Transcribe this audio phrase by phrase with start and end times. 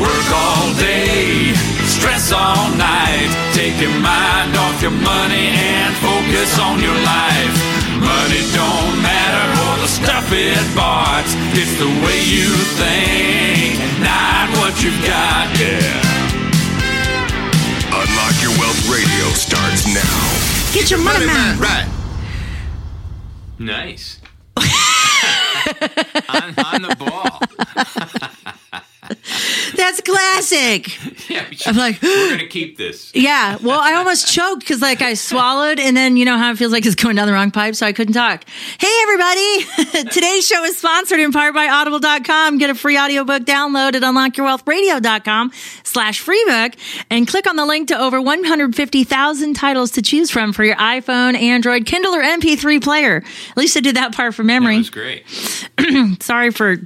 [0.00, 1.54] Work all day,
[1.88, 3.32] stress all night.
[3.54, 7.56] Take your mind off your money and focus on your life.
[7.96, 11.24] Money don't matter for the stuff it bought.
[11.56, 16.06] It's the way you think, not what you've got, yeah.
[17.88, 20.74] Unlock Your Wealth Radio starts now.
[20.74, 21.58] Get your money, man.
[21.58, 21.88] Right.
[23.58, 24.20] Nice.
[26.28, 27.40] on, on the ball.
[29.76, 30.98] That's classic.
[31.28, 33.10] Yeah, should, I'm like, we're gonna keep this.
[33.14, 33.56] yeah.
[33.60, 36.70] Well, I almost choked because like I swallowed, and then you know how it feels
[36.70, 38.44] like it's going down the wrong pipe, so I couldn't talk.
[38.78, 39.64] Hey, everybody!
[40.12, 42.58] Today's show is sponsored in part by Audible.com.
[42.58, 45.50] Get a free audiobook download at UnlockYourWealthRadio.com
[45.82, 46.74] slash freebook
[47.10, 51.34] and click on the link to over 150,000 titles to choose from for your iPhone,
[51.34, 53.24] Android, Kindle, or MP3 player.
[53.50, 54.76] At least I did that part from That memory.
[54.76, 55.24] was great.
[56.22, 56.76] Sorry for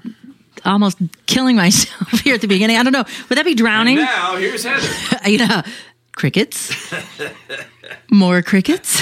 [0.65, 2.77] almost killing myself here at the beginning.
[2.77, 3.05] I don't know.
[3.29, 3.97] Would that be drowning?
[3.97, 4.89] Now here's Heather.
[5.31, 5.63] you know,
[6.15, 6.93] crickets,
[8.11, 9.01] more crickets,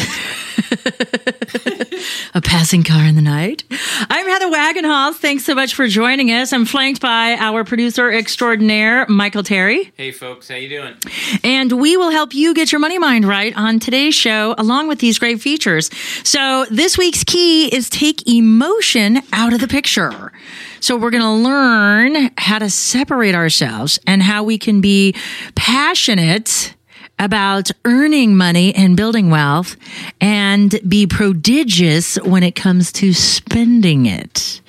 [2.34, 3.64] a passing car in the night.
[4.10, 5.16] I'm Heather Wagenhals.
[5.16, 6.52] Thanks so much for joining us.
[6.52, 10.94] I'm flanked by our producer extraordinaire, Michael Terry, Hey folks, how you doing?
[11.42, 14.98] and we will help you get your money mind right on today's show, along with
[14.98, 15.90] these great features.
[16.24, 20.32] So this week's key is take emotion out of the picture.
[20.80, 25.14] So we're going to learn how to separate ourselves and how we can be
[25.56, 26.74] passionate
[27.18, 29.76] about earning money and building wealth
[30.20, 34.60] and be prodigious when it comes to spending it.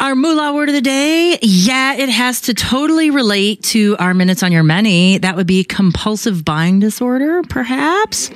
[0.00, 4.42] Our moolah word of the day, yeah, it has to totally relate to our minutes
[4.42, 5.18] on your money.
[5.18, 8.30] That would be compulsive buying disorder, perhaps.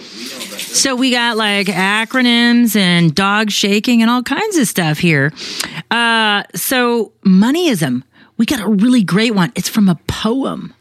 [0.79, 5.33] So we got like acronyms and dog shaking and all kinds of stuff here.
[5.91, 8.05] Uh, so moneyism,
[8.37, 9.53] we got a really great one.
[9.57, 10.75] It's from a poem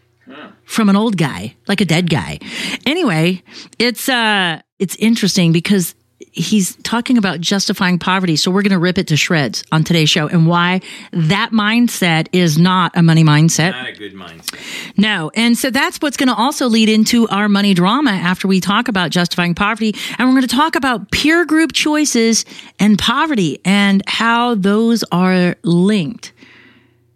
[0.67, 2.39] from an old guy, like a dead guy.
[2.85, 3.41] Anyway,
[3.79, 5.95] it's uh it's interesting because
[6.31, 8.35] he's talking about justifying poverty.
[8.35, 12.27] So we're going to rip it to shreds on today's show and why that mindset
[12.31, 13.71] is not a money mindset.
[13.71, 14.97] Not a good mindset.
[14.97, 15.31] No.
[15.35, 18.87] And so that's what's going to also lead into our money drama after we talk
[18.87, 19.95] about justifying poverty.
[20.17, 22.45] And we're going to talk about peer group choices
[22.79, 26.33] and poverty and how those are linked.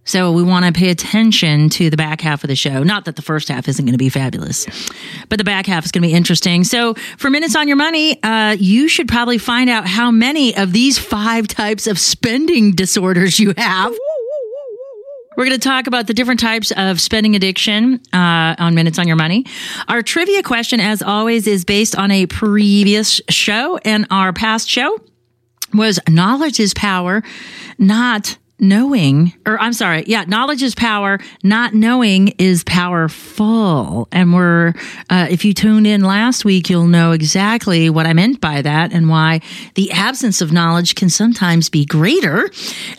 [0.04, 2.82] So we want to pay attention to the back half of the show.
[2.84, 4.66] Not that the first half isn't going to be fabulous,
[5.30, 6.64] but the back half is going to be interesting.
[6.64, 10.74] So for minutes on your money, uh, you should probably find out how many of
[10.74, 13.94] these five types of spending disorders you have.
[15.38, 19.08] We're going to talk about the different types of spending addiction uh, on Minutes on
[19.08, 19.46] Your Money.
[19.88, 25.00] Our trivia question, as always, is based on a previous show, and our past show
[25.74, 27.24] was knowledge is power,
[27.78, 34.08] not knowing, or I'm sorry, yeah, knowledge is power, not knowing is powerful.
[34.12, 34.74] And we're,
[35.10, 38.94] uh, if you tuned in last week, you'll know exactly what I meant by that
[38.94, 39.42] and why
[39.74, 42.50] the absence of knowledge can sometimes be greater.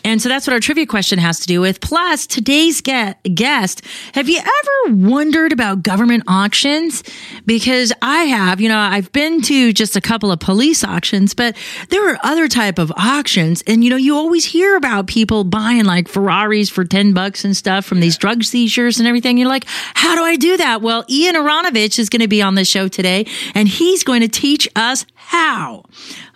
[0.03, 1.79] And so that's what our trivia question has to do with.
[1.79, 3.81] Plus, today's get, guest,
[4.13, 7.03] have you ever wondered about government auctions?
[7.45, 11.55] Because I have, you know, I've been to just a couple of police auctions, but
[11.87, 13.63] there are other type of auctions.
[13.65, 17.55] And, you know, you always hear about people buying like Ferraris for 10 bucks and
[17.55, 19.37] stuff from these drug seizures and everything.
[19.37, 20.81] You're like, how do I do that?
[20.81, 24.27] Well, Ian Aronovich is going to be on the show today and he's going to
[24.27, 25.83] teach us how.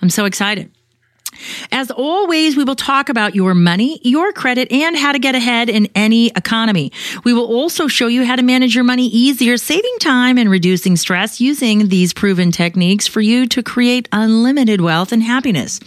[0.03, 0.71] I'm so excited.
[1.71, 5.69] As always, we will talk about your money, your credit, and how to get ahead
[5.69, 6.91] in any economy.
[7.23, 10.95] We will also show you how to manage your money easier, saving time and reducing
[10.95, 15.79] stress using these proven techniques for you to create unlimited wealth and happiness.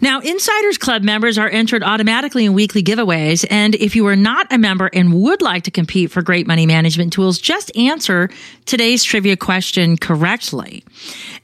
[0.00, 3.46] Now, Insiders Club members are entered automatically in weekly giveaways.
[3.50, 6.66] And if you are not a member and would like to compete for great money
[6.66, 8.30] management tools, just answer
[8.66, 10.84] today's trivia question correctly.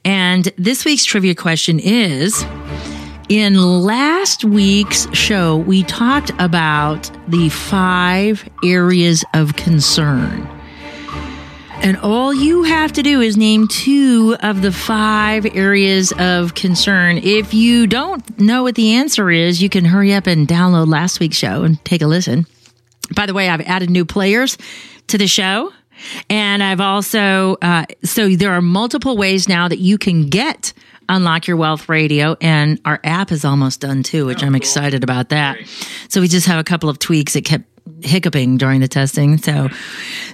[0.03, 2.45] And this week's trivia question is,
[3.29, 10.47] in last week's show, we talked about the five areas of concern.
[11.81, 17.17] And all you have to do is name two of the five areas of concern.
[17.17, 21.19] If you don't know what the answer is, you can hurry up and download last
[21.19, 22.45] week's show and take a listen.
[23.15, 24.57] By the way, I've added new players
[25.07, 25.71] to the show.
[26.29, 30.73] And I've also, uh, so there are multiple ways now that you can get
[31.09, 35.03] Unlock Your Wealth Radio, and our app is almost done too, which oh, I'm excited
[35.03, 35.57] about that.
[36.09, 37.35] So we just have a couple of tweaks.
[37.35, 37.65] It kept
[38.01, 39.37] hiccuping during the testing.
[39.37, 39.69] So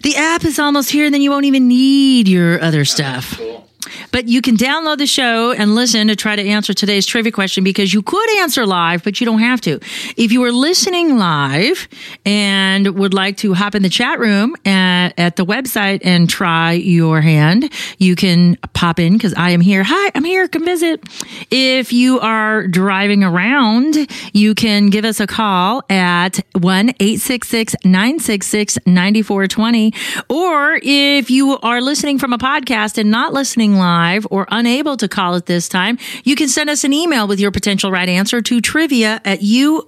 [0.03, 3.37] the app is almost here, and then you won't even need your other stuff.
[3.37, 3.67] Cool.
[4.11, 7.63] But you can download the show and listen to try to answer today's trivia question
[7.63, 9.79] because you could answer live, but you don't have to.
[10.17, 11.87] If you are listening live
[12.25, 16.73] and would like to hop in the chat room at, at the website and try
[16.73, 19.83] your hand, you can pop in because I am here.
[19.83, 20.47] Hi, I'm here.
[20.47, 21.03] Come visit.
[21.49, 28.77] If you are driving around, you can give us a call at 1 866 966
[28.85, 29.93] 9420.
[30.29, 35.07] Or if you are listening from a podcast and not listening live or unable to
[35.09, 38.41] call at this time, you can send us an email with your potential right answer
[38.41, 39.85] to trivia at uywradio.com.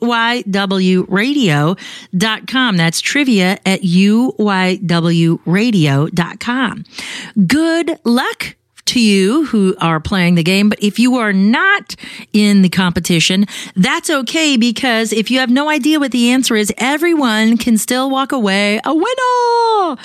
[2.77, 4.33] That's trivia at uywradio.com.
[7.47, 10.69] Good luck to you who are playing the game.
[10.69, 11.95] But if you are not
[12.33, 13.45] in the competition,
[13.75, 18.09] that's okay because if you have no idea what the answer is, everyone can still
[18.09, 19.97] walk away a winner.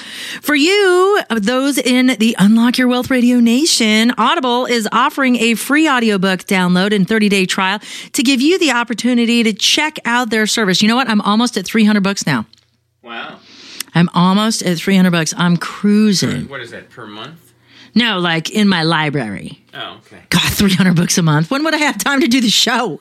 [0.43, 5.89] For you, those in the Unlock Your Wealth Radio Nation, Audible is offering a free
[5.89, 7.81] audiobook download and 30 day trial
[8.13, 10.83] to give you the opportunity to check out their service.
[10.83, 11.09] You know what?
[11.09, 12.47] I'm almost at 300 bucks now.
[13.03, 13.41] Wow.
[13.95, 15.35] I'm almost at 300 bucks.
[15.37, 16.49] I'm cruising.
[16.49, 17.48] What is that per month?
[17.95, 19.65] No, like in my library.
[19.75, 20.23] Oh, okay.
[20.31, 21.51] God, 300 books a month.
[21.51, 22.87] When would I have time to do the show?
[22.89, 22.99] when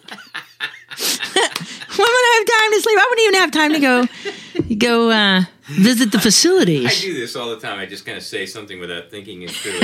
[1.98, 2.98] would I have time to sleep?
[2.98, 6.86] I wouldn't even have time to go go uh, visit the facilities.
[6.86, 7.80] I do this all the time.
[7.80, 9.80] I just kind of say something without thinking it through.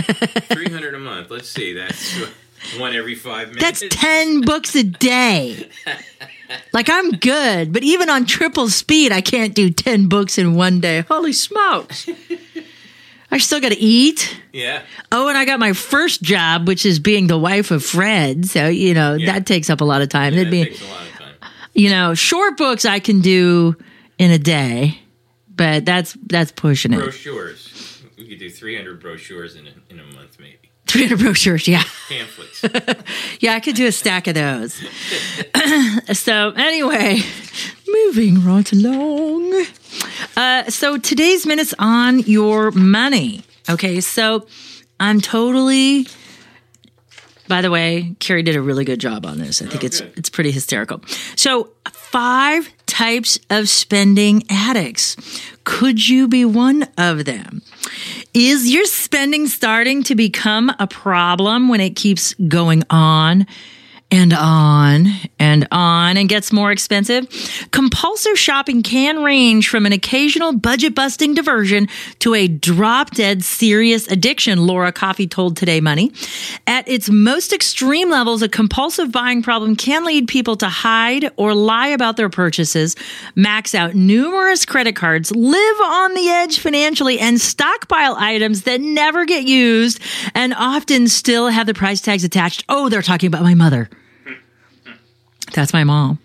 [0.55, 1.29] Three hundred a month.
[1.29, 1.73] Let's see.
[1.73, 2.15] That's
[2.77, 3.81] one every five minutes.
[3.81, 5.69] That's 10 books a day.
[6.71, 10.79] Like I'm good, but even on triple speed, I can't do 10 books in one
[10.79, 11.01] day.
[11.01, 12.07] Holy smokes.
[13.33, 14.37] I still got to eat.
[14.53, 14.83] Yeah.
[15.11, 18.45] Oh, and I got my first job, which is being the wife of Fred.
[18.45, 19.33] So, you know, Yeah.
[19.33, 20.33] that takes up a lot of time.
[20.35, 21.35] That That'd be, takes a lot of time.
[21.73, 23.75] you know, short books I can do
[24.19, 24.99] in a day,
[25.55, 26.97] but that's that's pushing it.
[26.99, 28.01] Brochures.
[28.17, 30.59] We could do three hundred brochures in a, in a month, maybe.
[30.85, 31.83] 300 brochures, yeah.
[32.09, 32.63] Pamphlets.
[33.39, 34.75] Yeah, I could do a stack of those.
[36.13, 37.19] so, anyway,
[37.87, 39.65] moving right along.
[40.35, 43.43] Uh, so, today's minute's on your money.
[43.69, 44.47] Okay, so
[44.99, 46.07] I'm totally.
[47.47, 49.61] By the way, Carrie did a really good job on this.
[49.61, 50.13] I think it's good.
[50.17, 51.01] it's pretty hysterical.
[51.35, 55.17] So, five types of spending addicts.
[55.63, 57.61] Could you be one of them?
[58.33, 63.45] Is your spending starting to become a problem when it keeps going on
[64.13, 65.07] and on
[65.39, 67.27] and on and gets more expensive?
[67.71, 71.87] Compulsive shopping can range from an occasional budget busting diversion
[72.19, 76.11] to a drop dead serious addiction, Laura Coffey told Today Money.
[76.67, 81.55] At its most extreme levels, a compulsive buying problem can lead people to hide or
[81.55, 82.95] lie about their purchases,
[83.35, 89.25] max out numerous credit cards, live on the edge financially, and stockpile items that never
[89.25, 89.99] get used
[90.35, 92.63] and often still have the price tags attached.
[92.69, 93.89] Oh, they're talking about my mother.
[95.53, 96.22] That's my mom.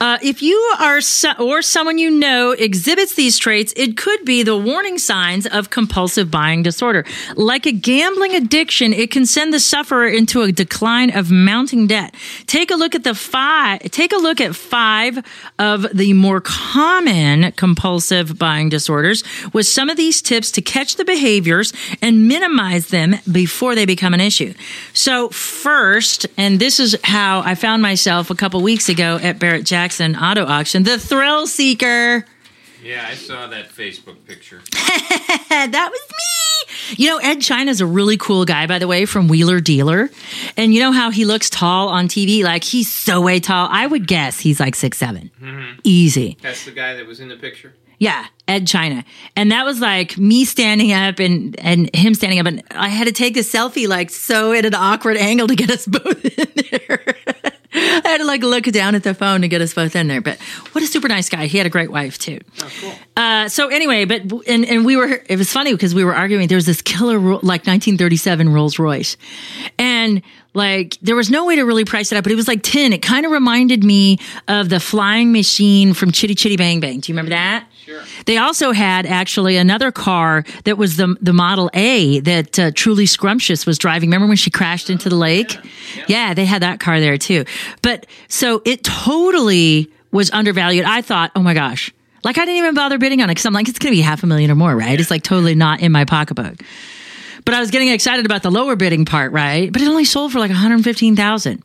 [0.00, 4.42] Uh, if you are so, or someone you know exhibits these traits, it could be
[4.42, 7.04] the warning signs of compulsive buying disorder.
[7.34, 12.14] Like a gambling addiction, it can send the sufferer into a decline of mounting debt.
[12.46, 13.80] Take a look at the five.
[13.90, 15.24] Take a look at five
[15.58, 21.04] of the more common compulsive buying disorders with some of these tips to catch the
[21.04, 21.72] behaviors
[22.02, 24.54] and minimize them before they become an issue.
[24.92, 29.64] So first, and this is how I found myself a couple weeks ago at Barrett
[29.64, 32.24] Jackson Auto Auction, the thrill seeker.
[32.82, 34.60] yeah, I saw that Facebook picture.
[34.72, 36.96] that was me.
[36.96, 40.10] You know, Ed China's a really cool guy, by the way, from Wheeler Dealer.
[40.56, 42.42] And you know how he looks tall on TV?
[42.42, 43.68] Like he's so way tall.
[43.70, 45.30] I would guess he's like six seven.
[45.40, 45.78] Mm-hmm.
[45.84, 46.36] Easy.
[46.42, 47.72] That's the guy that was in the picture.
[47.98, 49.04] Yeah, Ed China.
[49.36, 53.06] And that was like me standing up and and him standing up and I had
[53.06, 56.48] to take a selfie like so at an awkward angle to get us both in
[56.70, 57.16] there.
[58.04, 60.20] I had to like look down at the phone to get us both in there.
[60.20, 60.38] But
[60.72, 61.46] what a super nice guy.
[61.46, 62.40] He had a great wife too.
[62.60, 62.94] Oh, cool.
[63.16, 66.48] Uh, so anyway, but and and we were it was funny because we were arguing.
[66.48, 69.16] There was this killer like 1937 Rolls Royce,
[69.78, 70.22] and
[70.56, 72.92] like there was no way to really price it out, but it was like 10.
[72.92, 77.00] It kind of reminded me of the flying machine from Chitty Chitty Bang Bang.
[77.00, 77.66] Do you remember that?
[77.84, 78.02] Sure.
[78.24, 83.04] They also had actually another car that was the the Model A that uh, Truly
[83.04, 84.08] Scrumptious was driving.
[84.08, 85.56] Remember when she crashed into the lake?
[86.08, 87.44] Yeah, they had that car there too.
[87.82, 90.86] But so it totally was undervalued.
[90.86, 91.92] I thought, oh my gosh.
[92.24, 94.00] Like I didn't even bother bidding on it because I'm like, it's going to be
[94.00, 94.98] half a million or more, right?
[94.98, 96.56] It's like totally not in my pocketbook.
[97.46, 99.72] But I was getting excited about the lower bidding part, right?
[99.72, 101.62] But it only sold for like 115,000.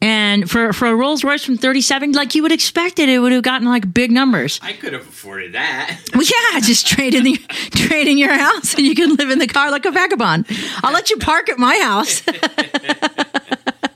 [0.00, 3.32] And for for a Rolls Royce from 37, like you would expect it, it would
[3.32, 4.60] have gotten like big numbers.
[4.62, 5.98] I could have afforded that.
[6.14, 7.36] Well, yeah, just trade in the
[7.72, 10.46] trade in your house and you can live in the car like a vagabond.
[10.84, 12.22] I'll let you park at my house.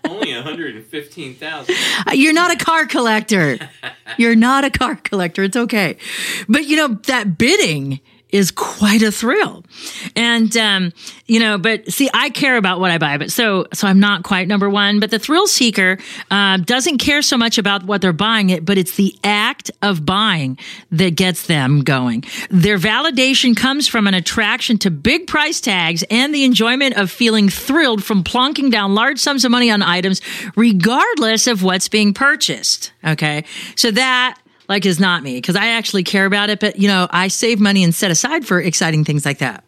[0.04, 1.74] Only 115,000.
[2.06, 3.58] Uh, you're not a car collector.
[4.18, 5.44] You're not a car collector.
[5.44, 5.96] It's okay.
[6.48, 8.00] But you know, that bidding
[8.34, 9.64] is quite a thrill.
[10.16, 10.92] And, um,
[11.26, 14.24] you know, but see, I care about what I buy, but so, so I'm not
[14.24, 15.98] quite number one, but the thrill seeker,
[16.32, 20.04] uh, doesn't care so much about what they're buying it, but it's the act of
[20.04, 20.58] buying
[20.90, 22.24] that gets them going.
[22.50, 27.48] Their validation comes from an attraction to big price tags and the enjoyment of feeling
[27.48, 30.20] thrilled from plonking down large sums of money on items,
[30.56, 32.90] regardless of what's being purchased.
[33.04, 33.44] Okay.
[33.76, 37.06] So that, like is not me because I actually care about it, but you know,
[37.10, 39.64] I save money and set aside for exciting things like that.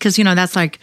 [0.00, 0.78] Cause you know, that's like,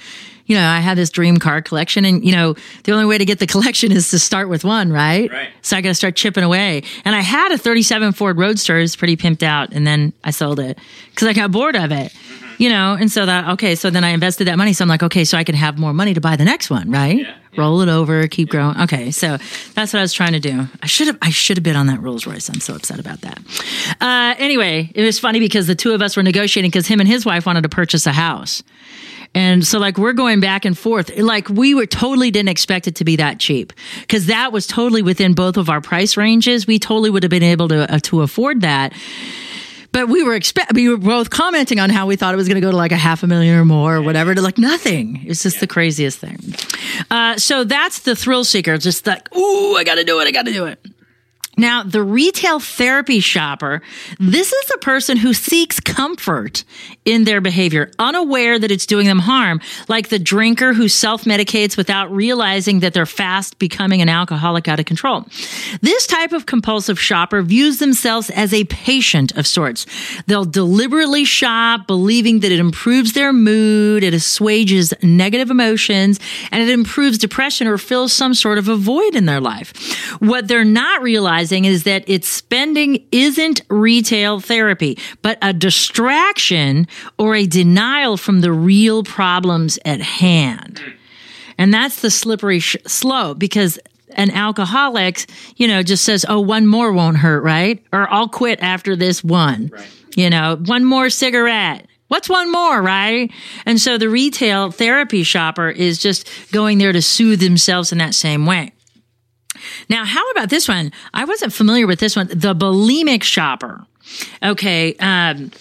[0.46, 3.26] you know, I had this dream car collection and you know, the only way to
[3.26, 5.32] get the collection is to start with one, right?
[5.32, 5.50] Right.
[5.62, 6.84] So I got to start chipping away.
[7.06, 9.72] And I had a 37 Ford Roadster, it's pretty pimped out.
[9.74, 10.78] And then I sold it
[11.12, 12.14] because I got bored of it,
[12.62, 12.94] you know?
[12.94, 13.74] And so that, okay.
[13.74, 14.74] So then I invested that money.
[14.74, 16.92] So I'm like, okay, so I can have more money to buy the next one,
[16.92, 17.18] right?
[17.18, 17.60] Yeah, yeah.
[17.60, 18.80] Roll it over, keep growing.
[18.82, 19.10] Okay.
[19.10, 19.38] So
[19.74, 20.68] that's what I was trying to do.
[20.84, 22.50] I should have, I should have been on that Rolls Royce.
[22.50, 23.40] I'm so upset about that.
[24.00, 27.10] Uh, anyway, it was funny because the two of us were negotiating because him and
[27.10, 28.62] his wife wanted to purchase a house.
[29.34, 31.18] And so like we're going back and forth.
[31.18, 35.02] Like we were totally didn't expect it to be that cheap because that was totally
[35.02, 36.68] within both of our price ranges.
[36.68, 38.94] We totally would have been able to uh, to afford that.
[39.92, 42.56] But we were expect we were both commenting on how we thought it was going
[42.56, 45.22] to go to like a half a million or more or whatever to like nothing.
[45.26, 46.40] It's just the craziest thing.
[47.10, 48.78] Uh, so that's the thrill seeker.
[48.78, 50.28] Just like, ooh, I got to do it.
[50.28, 50.80] I got to do it.
[51.58, 53.82] Now, the retail therapy shopper,
[54.20, 56.64] this is a person who seeks comfort
[57.04, 61.76] in their behavior, unaware that it's doing them harm, like the drinker who self medicates
[61.76, 65.26] without realizing that they're fast becoming an alcoholic out of control.
[65.82, 69.86] This type of compulsive shopper views themselves as a patient of sorts.
[70.28, 76.20] They'll deliberately shop, believing that it improves their mood, it assuages negative emotions,
[76.52, 79.74] and it improves depression or fills some sort of a void in their life.
[80.20, 87.36] What they're not realizing is that its spending isn't retail therapy, but a distraction or
[87.36, 90.82] a denial from the real problems at hand.
[91.58, 93.80] And that's the slippery sh- slope because
[94.12, 97.84] an alcoholic, you know, just says, oh, one more won't hurt, right?
[97.94, 99.72] Or I'll quit after this one.
[100.16, 101.88] You know, one more cigarette.
[102.08, 103.32] What's one more, right?
[103.66, 108.14] And so the retail therapy shopper is just going there to soothe themselves in that
[108.14, 108.74] same way.
[109.90, 110.92] Now, how about this one?
[111.14, 112.28] I wasn't familiar with this one.
[112.28, 113.86] The bulimic shopper.
[114.44, 114.96] Okay.
[114.96, 115.52] Um,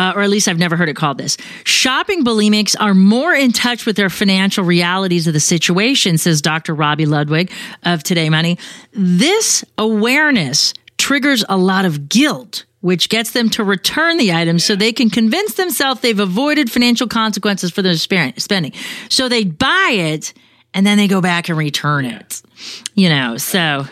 [0.00, 1.36] uh, or at least I've never heard it called this.
[1.64, 6.74] Shopping bulimics are more in touch with their financial realities of the situation, says Dr.
[6.74, 7.52] Robi Ludwig
[7.82, 8.56] of Today Money.
[8.92, 14.74] This awareness triggers a lot of guilt, which gets them to return the items so
[14.74, 18.72] they can convince themselves they've avoided financial consequences for their spending.
[19.10, 20.32] So they buy it
[20.72, 22.40] and then they go back and return it.
[22.94, 23.84] You know, so.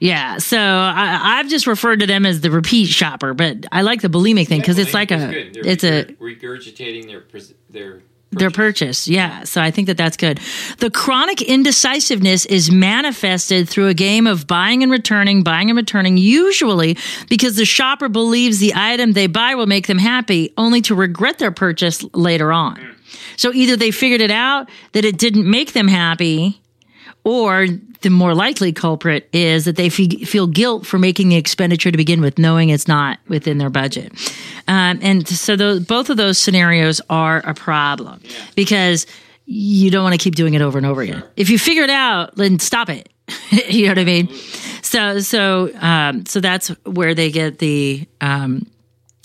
[0.00, 0.36] People like that.
[0.36, 4.00] Yeah, so I, I've just referred to them as the repeat shopper, but I like
[4.00, 7.24] the bulimic thing because it's like a, it's a regurgitating their
[7.68, 8.02] their
[8.32, 9.08] their purchase.
[9.08, 10.40] Yeah, so I think that that's good.
[10.78, 16.16] The chronic indecisiveness is manifested through a game of buying and returning, buying and returning,
[16.16, 16.96] usually
[17.28, 21.38] because the shopper believes the item they buy will make them happy, only to regret
[21.38, 22.76] their purchase later on.
[22.76, 22.94] Mm.
[23.36, 26.60] So either they figured it out that it didn't make them happy,
[27.24, 27.66] or
[28.02, 31.96] the more likely culprit is that they fe- feel guilt for making the expenditure to
[31.96, 34.12] begin with, knowing it's not within their budget.
[34.68, 38.20] Um, and so those, both of those scenarios are a problem
[38.54, 39.06] because
[39.44, 41.22] you don't want to keep doing it over and over again.
[41.36, 43.08] If you figure it out, then stop it.
[43.68, 44.28] you know what I mean?
[44.82, 48.66] So, so, um, so that's where they get the, um,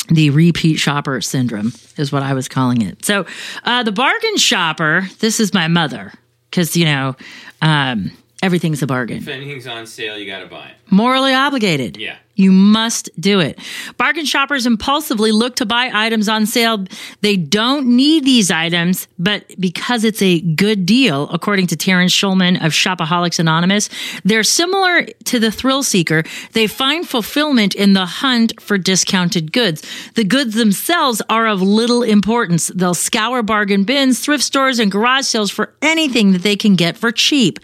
[0.10, 3.06] the repeat shopper syndrome is what I was calling it.
[3.06, 3.26] So,
[3.64, 6.14] uh, the bargain shopper, this is my mother
[6.50, 7.16] because, you know,
[7.62, 8.12] um,
[8.46, 9.18] everything's a bargain.
[9.18, 10.76] If anything's on sale, you got to buy it.
[10.96, 11.98] Morally obligated.
[11.98, 12.16] Yeah.
[12.36, 13.60] You must do it.
[13.98, 16.84] Bargain shoppers impulsively look to buy items on sale.
[17.22, 22.58] They don't need these items, but because it's a good deal, according to Terrence Shulman
[22.58, 23.90] of Shopaholics Anonymous,
[24.26, 26.24] they're similar to the thrill seeker.
[26.52, 29.82] They find fulfillment in the hunt for discounted goods.
[30.16, 32.68] The goods themselves are of little importance.
[32.68, 36.98] They'll scour bargain bins, thrift stores, and garage sales for anything that they can get
[36.98, 37.60] for cheap.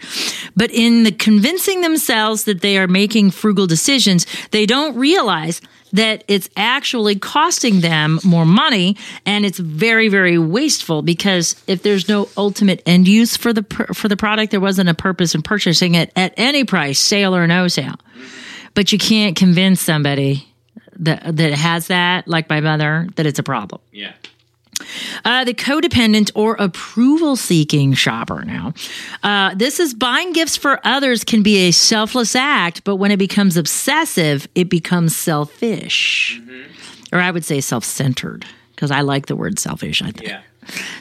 [0.56, 5.60] But in the convincing themselves that they are making frugal decisions, they they don't realize
[5.92, 12.08] that it's actually costing them more money and it's very very wasteful because if there's
[12.08, 15.96] no ultimate end use for the for the product there wasn't a purpose in purchasing
[15.96, 17.96] it at any price sale or no sale
[18.74, 20.46] but you can't convince somebody
[20.94, 24.12] that that has that like my mother that it's a problem Yeah.
[25.24, 28.74] Uh, the codependent or approval seeking shopper now.
[29.22, 33.18] Uh, this is buying gifts for others can be a selfless act, but when it
[33.18, 36.40] becomes obsessive, it becomes selfish.
[37.12, 40.28] Or I would say self centered because I like the word selfish, I think.
[40.28, 40.42] Yeah.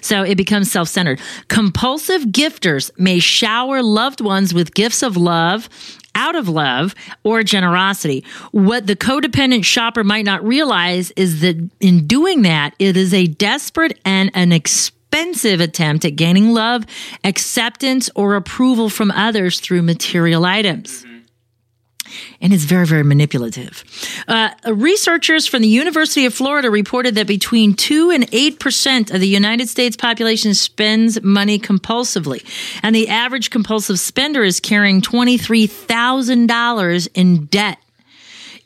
[0.02, 1.20] So it becomes self centered.
[1.48, 5.70] Compulsive gifters may shower loved ones with gifts of love,
[6.16, 8.24] out of love, or generosity.
[8.52, 13.28] What the codependent shopper might not realize is that in doing that, it is a
[13.28, 16.86] desperate and an expensive attempt at gaining love,
[17.24, 21.06] acceptance, or approval from others through material items
[22.40, 23.84] and it's very, very manipulative.
[24.28, 29.28] Uh, researchers from the University of Florida reported that between 2 and 8% of the
[29.28, 32.46] United States population spends money compulsively.
[32.84, 37.78] And the average compulsive spender is carrying $23,000 in debt.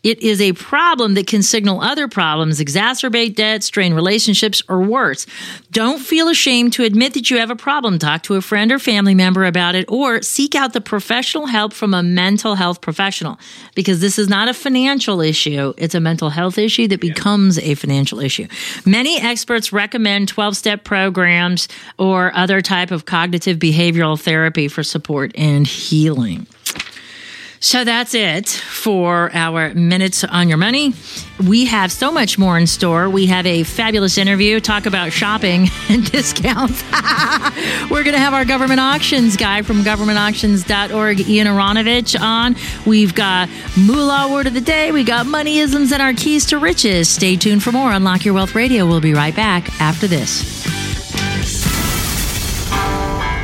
[0.06, 5.26] It is a problem that can signal other problems, exacerbate debt, strain relationships, or worse.
[5.72, 7.98] Don't feel ashamed to admit that you have a problem.
[7.98, 11.74] Talk to a friend or family member about it, or seek out the professional help
[11.74, 13.40] from a mental health professional
[13.74, 15.74] because this is not a financial issue.
[15.76, 18.48] It's a mental health issue that becomes a financial issue.
[18.86, 25.32] Many experts recommend 12 step programs or other type of cognitive behavioral therapy for support
[25.36, 26.46] and healing.
[27.60, 30.94] So that's it for our minutes on your money.
[31.48, 33.10] We have so much more in store.
[33.10, 36.84] We have a fabulous interview, talk about shopping and discounts.
[37.90, 42.56] We're going to have our government auctions guy from governmentauctions.org, Ian Aronovich, on.
[42.86, 44.92] We've got Moolah Word of the Day.
[44.92, 47.10] We got moneyisms and our keys to riches.
[47.10, 47.92] Stay tuned for more.
[47.92, 48.86] Unlock Your Wealth Radio.
[48.86, 50.85] We'll be right back after this.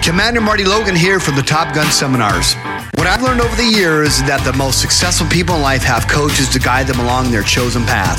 [0.01, 2.55] Commander Marty Logan here from the Top Gun Seminars.
[2.96, 6.07] What I've learned over the years is that the most successful people in life have
[6.07, 8.18] coaches to guide them along their chosen path.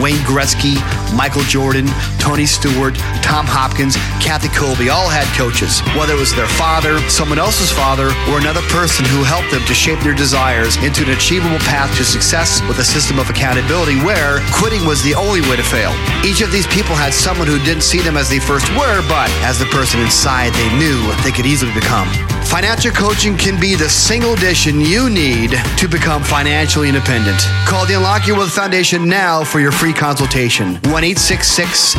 [0.00, 0.78] Wayne Gretzky,
[1.14, 1.86] Michael Jordan,
[2.18, 5.80] Tony Stewart, Tom Hopkins, Kathy Colby all had coaches.
[5.98, 9.74] Whether it was their father, someone else's father, or another person who helped them to
[9.74, 14.40] shape their desires into an achievable path to success with a system of accountability where
[14.52, 15.92] quitting was the only way to fail.
[16.24, 19.30] Each of these people had someone who didn't see them as they first were, but
[19.42, 22.08] as the person inside they knew they could easily become.
[22.48, 27.38] Financial coaching can be the single addition you need to become financially independent.
[27.66, 30.74] Call the Unlock Your Wealth Foundation now for your free consultation.
[30.74, 31.94] 1 966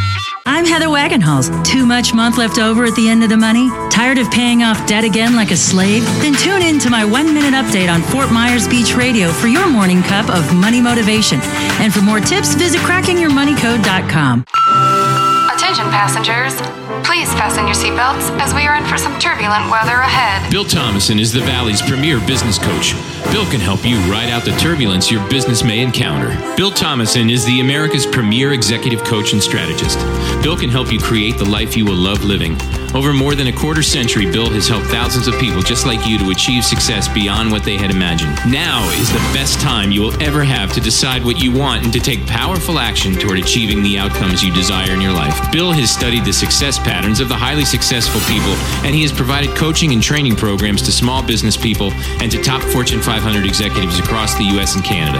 [0.48, 1.62] I'm Heather Wagenhals.
[1.62, 3.68] Too much month left over at the end of the money?
[3.90, 6.02] Tired of paying off debt again like a slave?
[6.22, 9.68] Then tune in to my one minute update on Fort Myers Beach Radio for your
[9.68, 11.38] morning cup of money motivation.
[11.82, 15.27] And for more tips, visit crackingyourmoneycode.com.
[15.68, 20.50] Attention passengers, please fasten your seatbelts as we are in for some turbulent weather ahead.
[20.50, 22.94] Bill Thomason is the Valley's premier business coach.
[23.32, 26.28] Bill can help you ride out the turbulence your business may encounter.
[26.56, 29.98] Bill Thomason is the America's premier executive coach and strategist.
[30.42, 32.56] Bill can help you create the life you will love living.
[32.94, 36.16] Over more than a quarter century, Bill has helped thousands of people just like you
[36.18, 38.34] to achieve success beyond what they had imagined.
[38.50, 41.92] Now is the best time you will ever have to decide what you want and
[41.92, 45.52] to take powerful action toward achieving the outcomes you desire in your life.
[45.52, 49.54] Bill has studied the success patterns of the highly successful people, and he has provided
[49.54, 51.92] coaching and training programs to small business people
[52.24, 54.74] and to top Fortune 500 executives across the U.S.
[54.74, 55.18] and Canada.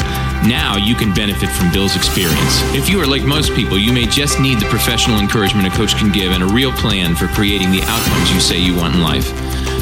[0.48, 2.62] Now you can benefit from Bill's experience.
[2.72, 5.94] If you are like most people, you may just need the professional encouragement a coach
[5.94, 9.02] can give and a real plan for creating the outcomes you say you want in
[9.02, 9.28] life.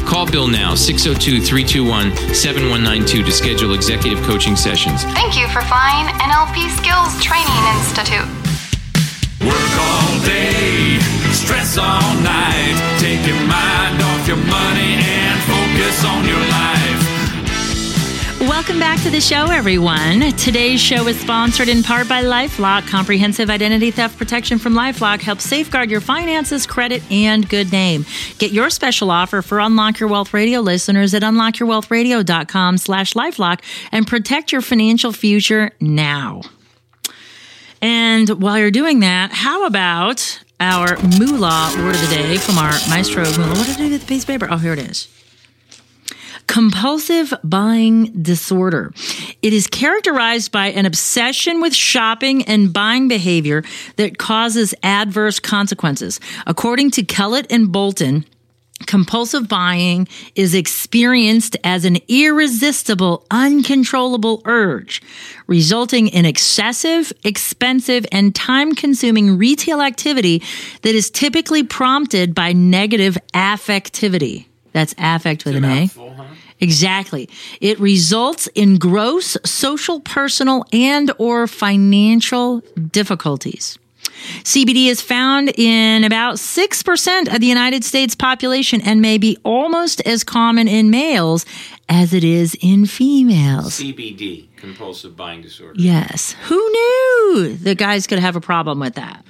[0.05, 5.03] Call Bill now, 602 321 7192 to schedule executive coaching sessions.
[5.15, 8.27] Thank you for flying NLP Skills Training Institute.
[9.39, 12.75] Work all day, stress all night.
[12.99, 17.07] Take your mind off your money and focus on your life.
[18.41, 20.31] Welcome back to the show, everyone.
[20.33, 22.87] Today's show is sponsored in part by Lifelock.
[22.87, 28.05] Comprehensive identity theft protection from Lifelock helps safeguard your finances, credit, and good name.
[28.39, 34.07] Get your special offer for Unlock Your Wealth Radio listeners at unlockyourwealthradio.com slash lifelock and
[34.07, 36.41] protect your financial future now.
[37.81, 42.71] And while you're doing that, how about our moolah word of the day from our
[42.89, 43.55] maestro moolah?
[43.55, 44.47] What did I do with the piece of paper?
[44.49, 45.07] Oh, here it is.
[46.47, 48.93] Compulsive buying disorder
[49.41, 53.63] It is characterized by an obsession with shopping and buying behavior
[53.97, 56.19] that causes adverse consequences.
[56.47, 58.25] According to Kellett and Bolton,
[58.85, 65.01] Compulsive buying is experienced as an irresistible, uncontrollable urge,
[65.47, 70.43] resulting in excessive, expensive, and time consuming retail activity
[70.83, 74.45] that is typically prompted by negative affectivity.
[74.73, 75.87] That's affect with an A.
[75.87, 76.25] Huh?
[76.59, 77.29] Exactly.
[77.61, 82.61] It results in gross social, personal, and or financial
[82.91, 83.79] difficulties.
[84.43, 90.01] CBD is found in about 6% of the United States population and may be almost
[90.01, 91.45] as common in males
[91.89, 93.79] as it is in females.
[93.79, 95.73] CBD, compulsive buying disorder.
[95.77, 96.35] Yes.
[96.47, 99.25] Who knew the guys could have a problem with that?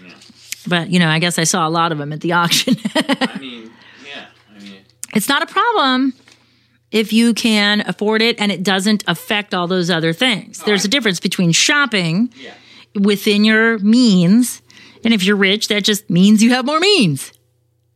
[0.68, 2.76] But, you know, I guess I saw a lot of them at the auction.
[2.96, 3.72] I mean,
[4.06, 4.26] yeah.
[4.56, 4.82] I mean,
[5.16, 6.14] it's not a problem
[6.92, 10.62] if you can afford it and it doesn't affect all those other things.
[10.62, 12.54] Oh, There's a difference between shopping yeah.
[13.00, 14.62] within your means,
[15.08, 17.32] and if you're rich, that just means you have more means.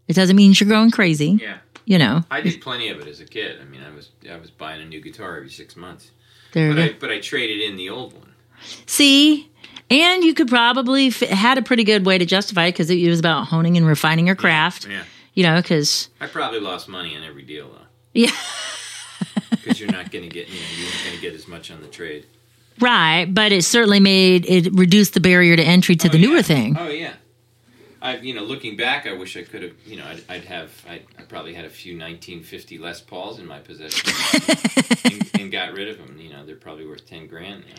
[0.07, 1.39] It doesn't mean you're going crazy.
[1.41, 1.57] Yeah.
[1.83, 3.59] You know, I did plenty of it as a kid.
[3.59, 6.11] I mean, I was I was buying a new guitar every six months,
[6.53, 6.73] there.
[6.73, 8.31] but I but I traded in the old one.
[8.85, 9.51] See,
[9.89, 13.05] and you could probably f- had a pretty good way to justify it because it
[13.09, 14.87] was about honing and refining your craft.
[14.87, 18.31] Yeah, You know, because I probably lost money on every deal though, yeah,
[19.49, 21.71] because you're not going to get you know you're not going to get as much
[21.71, 22.25] on the trade.
[22.79, 23.25] Right.
[23.25, 26.35] But it certainly made it reduced the barrier to entry to oh, the Oh, newer
[26.37, 26.41] yeah.
[26.41, 26.77] thing.
[26.77, 27.13] Oh yeah.
[28.03, 29.73] I, you know, looking back, I wish I could have.
[29.85, 30.71] You know, I'd, I'd have.
[30.89, 34.11] I, I probably had a few 1950 Les Pauls in my possession,
[35.05, 36.17] and, and got rid of them.
[36.19, 37.75] You know, they're probably worth 10 grand now.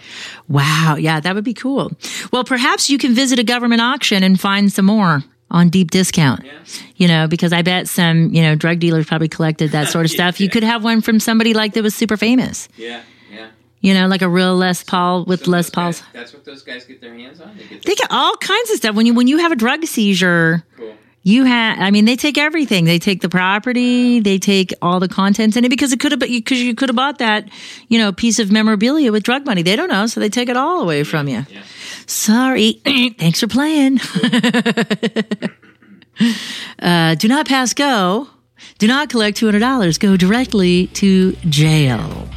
[0.48, 0.94] Wow.
[0.96, 1.90] Yeah, that would be cool.
[2.33, 6.44] Well, perhaps you can visit a government auction and find some more on deep discount.
[6.44, 6.52] Yeah.
[6.96, 10.12] You know, because I bet some, you know, drug dealers probably collected that sort of
[10.12, 10.38] stuff.
[10.38, 10.52] You Yeah.
[10.52, 12.68] could have one from somebody like that was super famous.
[12.76, 13.02] Yeah, yeah.
[13.83, 16.01] You know, like a real Les Paul with So Les Pauls.
[16.01, 17.51] guys- that's what those guys get their hands on.
[17.59, 18.95] They get They get all kinds of stuff.
[18.95, 20.95] When you when you have a drug seizure, cool.
[21.25, 21.79] you have.
[21.81, 22.85] I mean, they take everything.
[22.85, 24.21] They take the property.
[24.21, 26.21] They take all the contents in it because it could have.
[26.21, 27.49] Because you could have bought that,
[27.88, 29.62] you know, piece of memorabilia with drug money.
[29.62, 31.45] They don't know, so they take it all away from you.
[31.51, 31.62] Yeah.
[32.07, 32.81] Sorry.
[33.18, 33.99] Thanks for playing.
[36.81, 38.29] uh, do not pass go.
[38.79, 39.99] Do not collect $200.
[39.99, 42.29] Go directly to jail.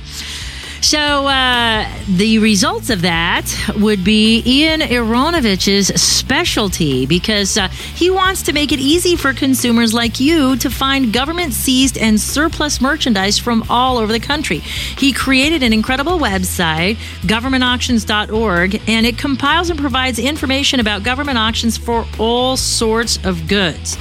[0.86, 8.44] So uh, the results of that would be Ian Aronovich's specialty because uh, he wants
[8.44, 13.40] to make it easy for consumers like you to find government seized and surplus merchandise
[13.40, 14.60] from all over the country.
[14.60, 21.80] He created an incredible website, governmentauctions.org, and it compiles and provides information about government auctions
[21.80, 23.98] for all sorts of goods.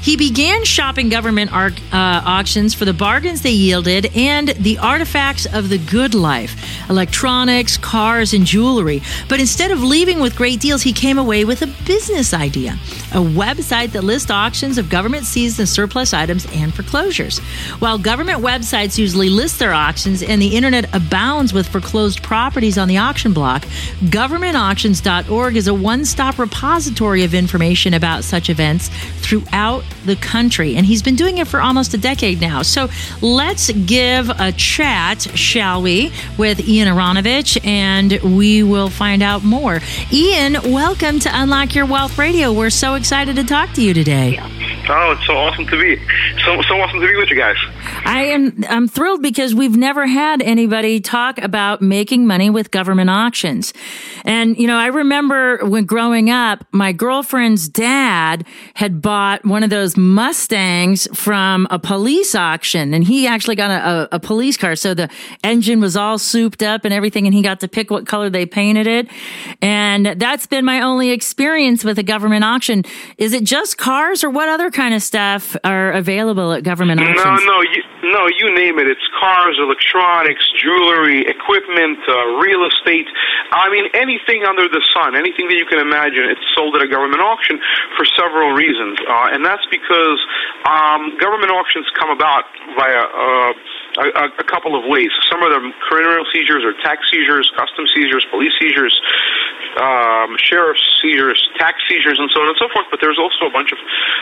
[0.00, 5.68] He began shopping government uh, auctions for the bargains they yielded and the artifacts of
[5.68, 6.56] the good life
[6.88, 9.02] electronics, cars, and jewelry.
[9.28, 12.78] But instead of leaving with great deals, he came away with a business idea
[13.12, 17.38] a website that lists auctions of government seized and surplus items and foreclosures.
[17.78, 22.86] While government websites usually list their auctions and the internet abounds with foreclosed properties on
[22.86, 23.62] the auction block,
[24.04, 28.88] governmentauctions.org is a one stop repository of information about such events
[29.20, 30.76] throughout the country.
[30.76, 32.62] And he's been doing it for almost a decade now.
[32.62, 32.88] So
[33.20, 39.80] let's give a chat, shall we, with Ian Aronovich, and we will find out more.
[40.12, 42.52] Ian, welcome to Unlock Your Wealth Radio.
[42.52, 44.38] We're so excited to talk to you today.
[44.90, 45.96] Oh, it's so awesome to be
[46.44, 47.56] so so awesome to be with you guys.
[48.04, 53.10] I am I'm thrilled because we've never had anybody talk about making money with government
[53.10, 53.72] auctions.
[54.24, 59.70] And you know, I remember when growing up, my girlfriend's dad had bought one of
[59.70, 64.74] those Mustangs from a police auction and he actually got a, a, a police car.
[64.74, 65.10] So the
[65.44, 68.46] engine was all souped up and everything and he got to pick what color they
[68.46, 69.08] painted it.
[69.60, 72.84] And that's been my only experience with a government auction.
[73.18, 77.22] Is it just cars or what other kind of stuff are available at government auctions?
[77.22, 78.90] No, no, you, no, you name it.
[78.90, 83.06] It's cars, electronics, jewelry, equipment, uh, real estate.
[83.54, 86.88] I mean, anything under the sun, anything that you can imagine, it's sold at a
[86.90, 87.58] government auction
[87.96, 90.18] for several reasons, uh, and that's because
[90.66, 92.44] um, government auctions come about
[92.76, 93.02] via.
[93.06, 93.52] Uh,
[93.98, 95.10] a, a, couple of ways.
[95.30, 98.94] Some of them criminal seizures or tax seizures, custom seizures, police seizures,
[99.80, 102.86] um, sheriff's seizures, tax seizures, and so on and so forth.
[102.90, 103.78] But there's also a bunch of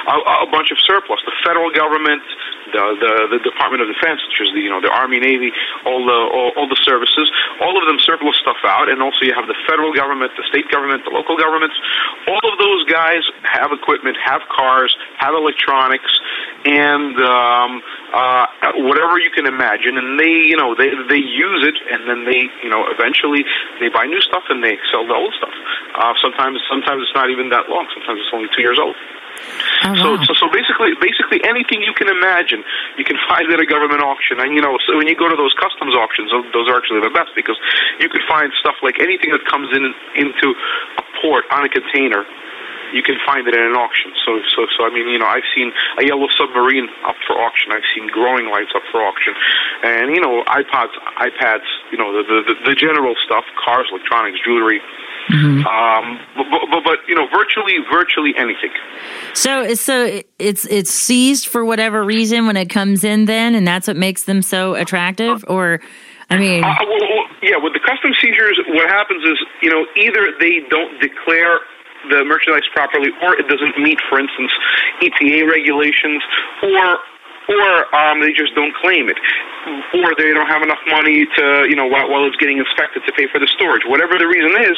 [0.08, 1.20] a, a bunch of surplus.
[1.24, 2.22] The federal government
[2.72, 5.52] the, the the Department of Defense, which is the you know the Army, Navy,
[5.84, 9.34] all the all, all the services, all of them surplus stuff out, and also you
[9.34, 11.74] have the federal government, the state government, the local governments.
[12.26, 16.10] All of those guys have equipment, have cars, have electronics,
[16.64, 18.46] and um, uh,
[18.86, 22.50] whatever you can imagine, and they you know they they use it, and then they
[22.62, 23.44] you know eventually
[23.80, 25.54] they buy new stuff and they sell the old stuff.
[25.94, 27.86] Uh, sometimes sometimes it's not even that long.
[27.94, 28.96] Sometimes it's only two years old.
[29.84, 30.24] Oh, So, wow.
[30.24, 32.64] so, so basically, basically anything you can imagine,
[32.96, 34.40] you can find at a government auction.
[34.40, 37.00] And you know, so when you go to those customs auctions, those- those are actually
[37.00, 37.58] the best because
[38.00, 40.54] you can find stuff like anything that comes in into
[40.98, 42.24] a port on a container.
[42.92, 44.12] You can find it in an auction.
[44.24, 47.72] So, so, so I mean, you know, I've seen a yellow submarine up for auction.
[47.72, 49.34] I've seen growing lights up for auction,
[49.82, 54.80] and you know, iPods, iPads, you know, the the, the general stuff, cars, electronics, jewelry.
[55.28, 58.70] Um, but, but, but, but you know, virtually, virtually anything.
[59.34, 63.88] So, so it's it's seized for whatever reason when it comes in, then, and that's
[63.88, 65.44] what makes them so attractive.
[65.48, 65.80] Or,
[66.30, 69.84] I mean, Uh, well, well, yeah, with the custom seizures, what happens is, you know,
[69.96, 71.58] either they don't declare
[72.10, 74.52] the merchandise properly, or it doesn't meet, for instance,
[75.02, 76.22] EPA regulations,
[76.62, 76.98] or
[77.46, 79.14] or um, they just don't claim it,
[79.94, 83.12] or they don't have enough money to, you know, while, while it's getting inspected to
[83.14, 83.82] pay for the storage.
[83.86, 84.74] Whatever the reason is,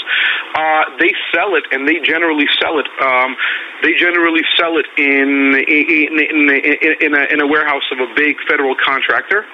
[0.53, 2.85] uh, they sell it, and they generally sell it.
[3.01, 3.37] Um,
[3.83, 8.12] they generally sell it in in in, in, in, a, in a warehouse of a
[8.14, 9.49] big federal contractor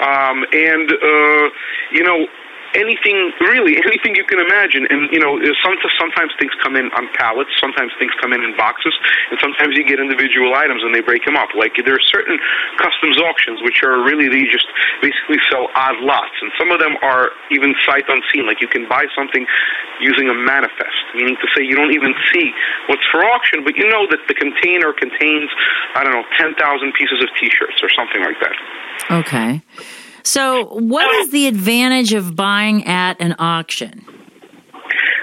[0.00, 1.46] um, and uh,
[1.92, 2.26] you know
[2.74, 4.86] anything really anything you can imagine.
[4.90, 8.56] And you know some, sometimes things come in on pallets sometimes things come in in
[8.56, 8.94] boxes
[9.30, 11.50] and sometimes you get individual items and they break them up.
[11.56, 12.38] Like there are certain
[12.76, 14.66] customs auctions which are really they just
[15.00, 18.46] basically sell odd lots and some of them are even sight unseen.
[18.46, 19.46] Like you can buy something
[20.00, 22.52] using a manifest meaning to say you don't even see
[22.86, 25.50] what's for auction but you know that the container contains
[25.96, 26.54] i don't know 10,000
[26.94, 28.56] pieces of t-shirts or something like that.
[29.10, 29.62] Okay.
[30.28, 34.04] So, what is the advantage of buying at an auction?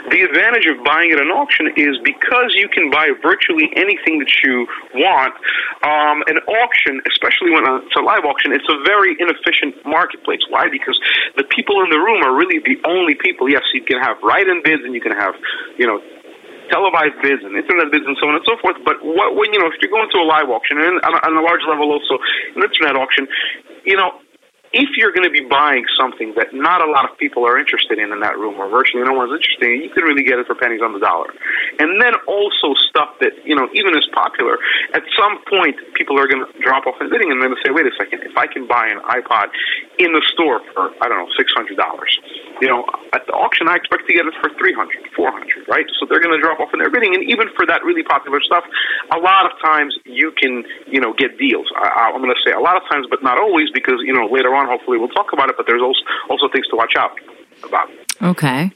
[0.09, 4.33] The advantage of buying at an auction is because you can buy virtually anything that
[4.41, 4.65] you
[4.97, 5.37] want.
[5.85, 10.41] Um, an auction, especially when it's a live auction, it's a very inefficient marketplace.
[10.49, 10.73] Why?
[10.73, 10.97] Because
[11.37, 13.45] the people in the room are really the only people.
[13.45, 15.37] Yes, you can have write-in bids and you can have,
[15.77, 16.01] you know,
[16.73, 18.81] televised bids and internet bids and so on and so forth.
[18.81, 21.19] But what, when you know, if you're going to a live auction and on a,
[21.29, 22.17] on a large level also
[22.57, 23.29] an internet auction,
[23.85, 24.17] you know,
[24.75, 27.95] if you're going to be buying something that not a lot of people are interested
[27.95, 30.43] in in that room, or virtually no one's interested in, you can really get it
[30.43, 31.31] for pennies on the dollar.
[31.79, 34.59] And then also stuff that you know even is popular.
[34.91, 37.87] At some point, people are going to drop off in bidding, and then say, "Wait
[37.87, 38.27] a second!
[38.27, 39.47] If I can buy an iPod
[39.97, 42.11] in the store for I don't know six hundred dollars,
[42.61, 45.67] you know, at the auction I expect to get it for three hundred, four hundred,
[45.67, 45.85] right?
[45.99, 48.41] So they're going to drop off in their bidding, and even for that really popular
[48.41, 48.63] stuff,
[49.11, 51.67] a lot of times you can you know get deals.
[51.75, 54.27] I, I'm going to say a lot of times, but not always, because you know
[54.27, 55.55] later on hopefully we'll talk about it.
[55.57, 57.19] But there's also also things to watch out
[57.63, 57.89] about.
[58.21, 58.71] Okay.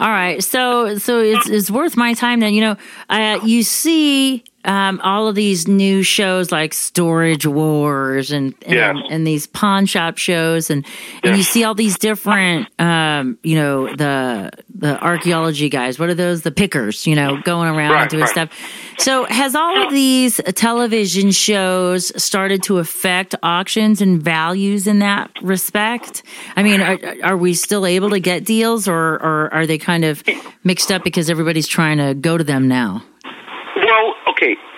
[0.00, 0.42] All right.
[0.42, 2.54] So so it's it's worth my time then.
[2.54, 2.76] You know,
[3.10, 8.96] uh, you see um, all of these new shows like Storage Wars and and, Yes.
[9.10, 10.84] and these pawn shop shows and
[11.22, 15.98] and you see all these different um, you know the the archaeology guys.
[15.98, 16.42] What are those?
[16.42, 17.06] The pickers.
[17.06, 18.30] You know, going around Right, and doing right.
[18.30, 18.50] stuff.
[18.98, 25.30] So has all of these television shows started to affect auctions and values in that
[25.42, 26.22] respect?
[26.56, 30.04] I mean, are, are we still able to get deals, or, or are they kind
[30.04, 30.22] of
[30.64, 33.02] mixed up because everybody's trying to go to them now?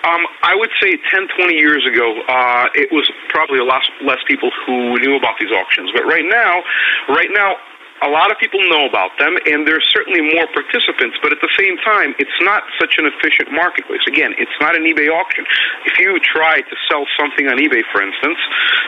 [0.03, 4.19] Um, I would say 10, 20 years ago, uh, it was probably a lot less
[4.27, 5.91] people who knew about these auctions.
[5.93, 6.63] But right now,
[7.09, 7.55] right now,
[8.01, 11.19] a lot of people know about them, and there's certainly more participants.
[11.21, 14.03] But at the same time, it's not such an efficient marketplace.
[14.07, 15.43] Again, it's not an eBay auction.
[15.85, 18.39] If you try to sell something on eBay, for instance,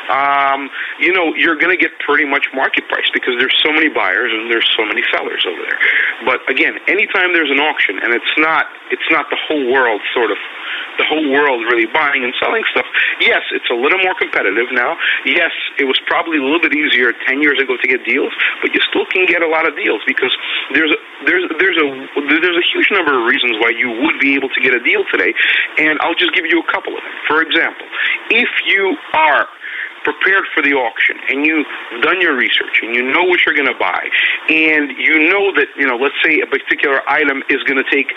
[0.07, 0.69] um,
[0.99, 4.31] you know you're going to get pretty much market price because there's so many buyers
[4.31, 5.79] and there's so many sellers over there.
[6.25, 10.31] But again, anytime there's an auction, and it's not it's not the whole world sort
[10.31, 10.37] of
[10.99, 12.85] the whole world really buying and selling stuff.
[13.19, 14.97] Yes, it's a little more competitive now.
[15.25, 18.73] Yes, it was probably a little bit easier 10 years ago to get deals, but
[18.75, 20.35] you still can get a lot of deals because
[20.73, 21.87] there's a, there's there's a
[22.27, 25.03] there's a huge number of reasons why you would be able to get a deal
[25.11, 25.33] today,
[25.77, 27.13] and I'll just give you a couple of them.
[27.27, 27.85] For example,
[28.29, 29.47] if you are
[30.03, 31.67] prepared for the auction and you've
[32.01, 34.01] done your research and you know what you're going to buy
[34.49, 38.09] and you know that you know let's say a particular item is going to take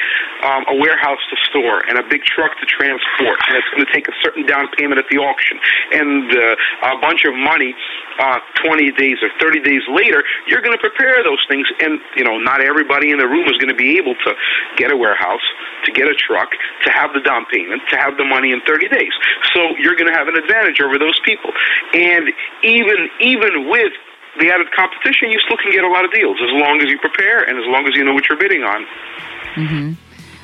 [0.42, 3.92] um, a warehouse to store and a big truck to transport and it's going to
[3.92, 5.58] take a certain down payment at the auction
[5.92, 7.74] and uh, a bunch of money
[8.18, 11.66] uh, 20 days or 30 days later, you're going to prepare those things.
[11.80, 14.30] And, you know, not everybody in the room is going to be able to
[14.76, 15.44] get a warehouse,
[15.84, 16.50] to get a truck,
[16.84, 19.12] to have the down payment, to have the money in 30 days.
[19.54, 21.50] So you're going to have an advantage over those people.
[21.94, 22.30] And
[22.62, 23.92] even, even with
[24.38, 26.98] the added competition, you still can get a lot of deals as long as you
[26.98, 28.86] prepare and as long as you know what you're bidding on.
[29.54, 29.92] Mm-hmm.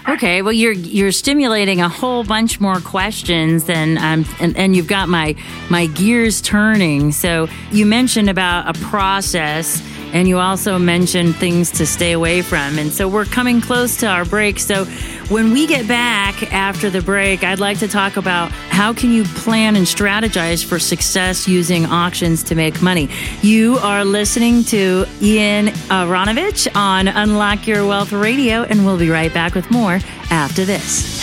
[0.08, 4.86] Okay, well, you're you're stimulating a whole bunch more questions than um, and, and you've
[4.86, 5.36] got my
[5.68, 7.12] my gears turning.
[7.12, 9.82] So you mentioned about a process
[10.12, 12.78] and you also mentioned things to stay away from.
[12.78, 14.58] And so we're coming close to our break.
[14.58, 14.84] So
[15.28, 19.24] when we get back after the break, I'd like to talk about how can you
[19.24, 23.08] plan and strategize for success using auctions to make money.
[23.42, 29.32] You are listening to Ian Aronovich on Unlock Your Wealth Radio, and we'll be right
[29.32, 31.20] back with more after this.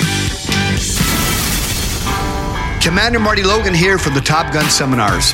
[2.82, 5.34] Commander Marty Logan here from the Top Gun Seminars.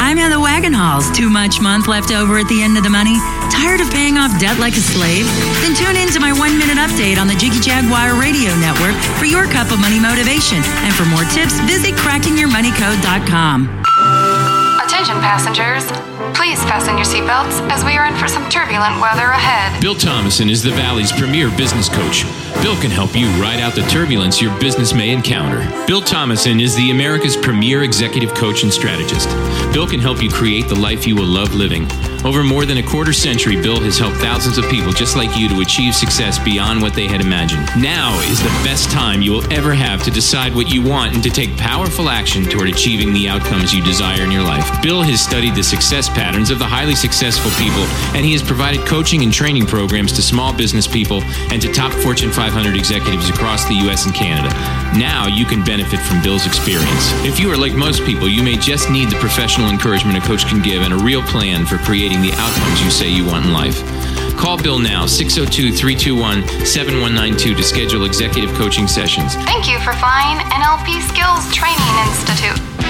[0.00, 1.14] I'm Heather Wagenhals.
[1.14, 3.20] Too much month left over at the end of the money?
[3.52, 5.26] Tired of paying off debt like a slave?
[5.60, 9.26] Then tune in to my one minute update on the Jiggy Jaguar Radio Network for
[9.26, 10.58] your cup of money motivation.
[10.88, 13.89] And for more tips, visit crackingyourmoneycode.com.
[15.00, 15.84] Attention passengers.
[16.36, 19.80] Please fasten your seatbelts as we are in for some turbulent weather ahead.
[19.80, 22.24] Bill Thomason is the Valley's premier business coach.
[22.62, 25.66] Bill can help you ride out the turbulence your business may encounter.
[25.86, 29.30] Bill Thomason is the America's premier executive coach and strategist.
[29.72, 31.88] Bill can help you create the life you will love living.
[32.22, 35.48] Over more than a quarter century, Bill has helped thousands of people just like you
[35.48, 37.66] to achieve success beyond what they had imagined.
[37.80, 41.22] Now is the best time you will ever have to decide what you want and
[41.22, 44.82] to take powerful action toward achieving the outcomes you desire in your life.
[44.82, 48.86] Bill has studied the success patterns of the highly successful people, and he has provided
[48.86, 53.66] coaching and training programs to small business people and to top Fortune 500 executives across
[53.66, 54.04] the U.S.
[54.04, 54.52] and Canada.
[54.98, 57.12] Now you can benefit from Bill's experience.
[57.24, 60.46] If you are like most people, you may just need the professional encouragement a coach
[60.46, 63.52] can give and a real plan for creating the outcomes you say you want in
[63.52, 63.78] life.
[64.36, 69.36] Call Bill now, 602 321 7192 to schedule executive coaching sessions.
[69.46, 72.89] Thank you for flying NLP Skills Training Institute.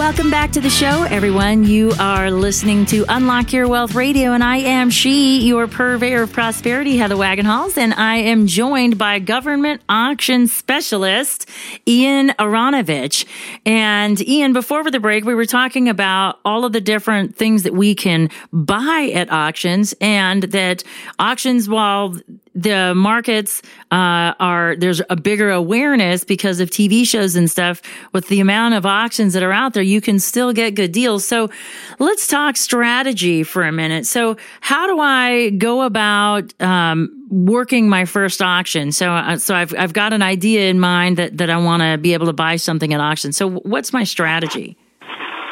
[0.00, 1.64] Welcome back to the show, everyone.
[1.64, 6.32] You are listening to Unlock Your Wealth Radio, and I am she, your purveyor of
[6.32, 11.46] prosperity, Heather Wagenhals, and I am joined by government auction specialist
[11.86, 13.26] Ian Aronovich.
[13.66, 17.74] And Ian, before the break, we were talking about all of the different things that
[17.74, 20.82] we can buy at auctions, and that
[21.18, 22.16] auctions, while
[22.62, 27.80] the markets uh, are there's a bigger awareness because of TV shows and stuff.
[28.12, 31.24] With the amount of auctions that are out there, you can still get good deals.
[31.24, 31.50] So
[31.98, 34.06] let's talk strategy for a minute.
[34.06, 38.92] So how do I go about um, working my first auction?
[38.92, 41.98] So uh, so I've I've got an idea in mind that that I want to
[41.98, 43.32] be able to buy something at auction.
[43.32, 44.76] So what's my strategy?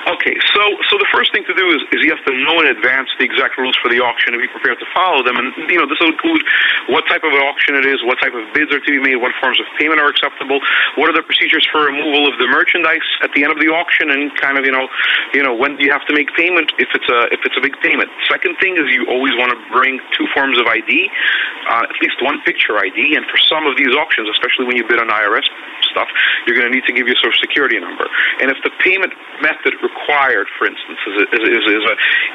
[0.08, 3.10] Okay, so so first thing to do is, is you have to know in advance
[3.18, 5.34] the exact rules for the auction and be prepared to follow them.
[5.34, 6.46] And you know this will include
[6.94, 9.18] what type of an auction it is, what type of bids are to be made,
[9.18, 10.62] what forms of payment are acceptable,
[10.94, 14.14] what are the procedures for removal of the merchandise at the end of the auction,
[14.14, 14.86] and kind of you know
[15.34, 17.62] you know when do you have to make payment if it's a if it's a
[17.64, 18.06] big payment.
[18.30, 21.10] Second thing is you always want to bring two forms of ID,
[21.68, 24.84] uh, at least one picture ID, and for some of these auctions, especially when you
[24.88, 25.44] bid on IRS
[25.92, 26.08] stuff,
[26.46, 28.08] you're going to need to give your social security number.
[28.40, 31.94] And if the payment method required, for instance, is a, is, is, is a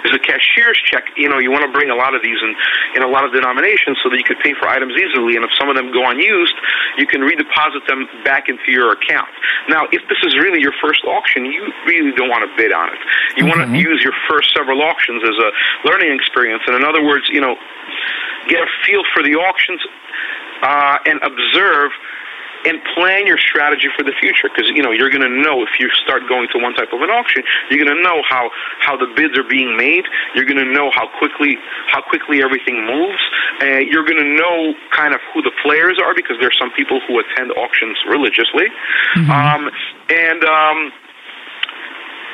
[0.09, 1.09] is a cashier's check.
[1.17, 2.51] You know, you want to bring a lot of these in
[2.95, 5.35] in a lot of denominations so that you could pay for items easily.
[5.35, 6.55] And if some of them go unused,
[6.97, 9.31] you can redeposit them back into your account.
[9.69, 12.89] Now, if this is really your first auction, you really don't want to bid on
[12.89, 13.01] it.
[13.37, 15.49] You want to use your first several auctions as a
[15.89, 16.63] learning experience.
[16.67, 17.55] And in other words, you know,
[18.47, 19.81] get a feel for the auctions
[20.61, 21.91] uh, and observe
[22.65, 24.47] and plan your strategy for the future.
[24.47, 27.01] Because you know you're going to know if you start going to one type of
[27.01, 30.63] an auction you're going to know how how the bids are being made you're going
[30.63, 33.19] to know how quickly how quickly everything moves
[33.61, 36.99] and you're going to know kind of who the players are because there's some people
[37.07, 38.67] who attend auctions religiously.
[39.33, 39.69] Um,
[40.09, 40.91] and um,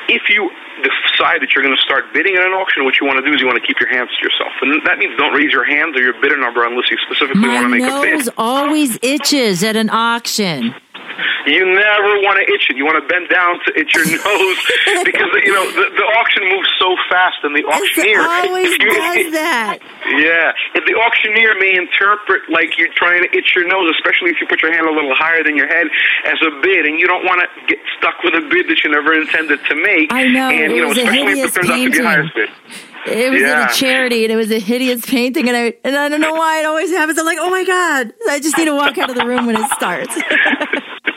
[0.10, 0.50] if you
[0.82, 3.34] decide that you're going to start bidding at an auction, what you want to do
[3.34, 5.66] is you want to keep your hands to yourself, and that means don't raise your
[5.66, 8.14] hands or your bidder number unless you specifically My want to make a bid.
[8.26, 10.74] nose always itches at an auction.
[11.46, 12.78] You never want to itch it.
[12.78, 14.58] You want to bend down to itch your nose
[15.06, 18.94] because you know the, the auction moves so fast, and the auctioneer always if you-
[18.94, 19.80] does that.
[20.10, 24.42] Yeah, if the auctioneer may interpret like you're trying to itch your nose, especially if
[24.42, 25.88] you put your hand a little higher than your head
[26.26, 28.90] as a bid, and you don't want to get stuck with a bid that you
[28.92, 30.12] never intended to make.
[30.12, 31.80] I know, and it you know, was a especially if hideous it turns out to
[31.80, 32.04] be painting.
[32.06, 32.50] highest bid.
[33.08, 33.64] It was Yeah.
[33.64, 36.34] at a charity and it was a hideous painting and I and I don't know
[36.34, 37.18] why it always happens.
[37.18, 38.14] I'm like, oh my God.
[38.30, 40.14] I just need to walk out of the room when it starts.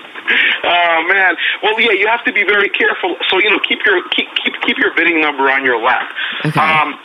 [0.64, 1.34] Oh man.
[1.62, 3.16] Well, yeah, you have to be very careful.
[3.28, 6.12] So you know, keep your keep keep keep your bidding number on your lap.
[6.44, 6.60] Okay.
[6.60, 6.98] Um,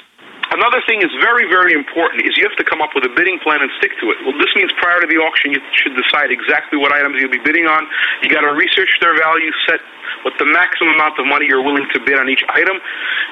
[0.47, 3.35] Another thing is very, very important is you have to come up with a bidding
[3.43, 4.17] plan and stick to it.
[4.23, 7.43] Well, this means prior to the auction, you should decide exactly what items you'll be
[7.43, 7.83] bidding on.
[8.23, 9.83] You got to research their value, set
[10.23, 12.77] what the maximum amount of money you're willing to bid on each item.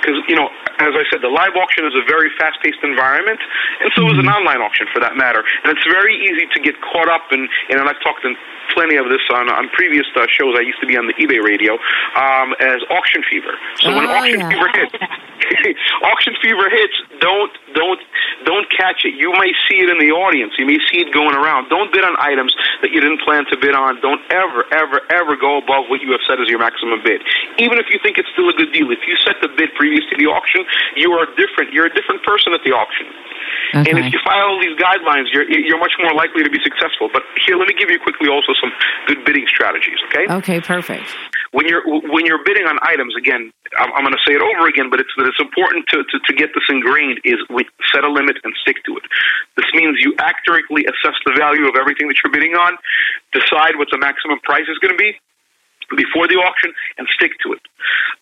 [0.02, 0.50] Because, you know,
[0.80, 3.40] as I said, the live auction is a very fast paced environment,
[3.82, 5.44] and so is an online auction for that matter.
[5.64, 8.36] And it's very easy to get caught up in, and I've talked in
[8.74, 10.56] plenty of this on, on previous uh, shows.
[10.58, 11.78] I used to be on the eBay radio
[12.18, 13.54] um, as auction fever.
[13.80, 14.50] So when Oh, auction yeah.
[14.50, 14.96] fever hits,
[16.04, 18.02] auction fever hits, don't don't
[18.46, 19.14] don't catch it.
[19.16, 20.54] You may see it in the audience.
[20.58, 21.70] You may see it going around.
[21.70, 24.02] Don't bid on items that you didn't plan to bid on.
[24.02, 27.22] Don't ever, ever, ever go above what you have set as your maximum bid.
[27.62, 28.90] Even if you think it's still a good deal.
[28.90, 30.66] If you set the bid previous to the auction,
[30.98, 31.70] you are different.
[31.70, 33.06] You're a different person at the auction.
[33.78, 37.14] And if you follow these guidelines, you're you're much more likely to be successful.
[37.14, 38.74] But here, let me give you quickly also some
[39.06, 40.00] good bidding strategies.
[40.10, 41.06] Okay Okay, perfect.
[41.52, 44.68] when you're when you're bidding on items again i'm, I'm going to say it over
[44.68, 47.64] again but it's it's important to, to, to get this ingrained is we
[47.94, 49.04] set a limit and stick to it
[49.58, 52.78] this means you accurately assess the value of everything that you're bidding on
[53.34, 55.14] decide what the maximum price is going to be
[55.94, 57.62] before the auction and stick to it.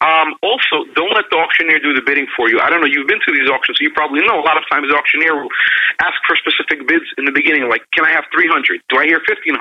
[0.02, 2.60] Um, also, don't let the auctioneer do the bidding for you.
[2.60, 4.68] I don't know, you've been to these auctions, so you probably know a lot of
[4.68, 5.54] times the auctioneer will
[6.04, 8.84] ask for specific bids in the beginning, like, can I have 300?
[8.92, 9.56] Do I hear 1500?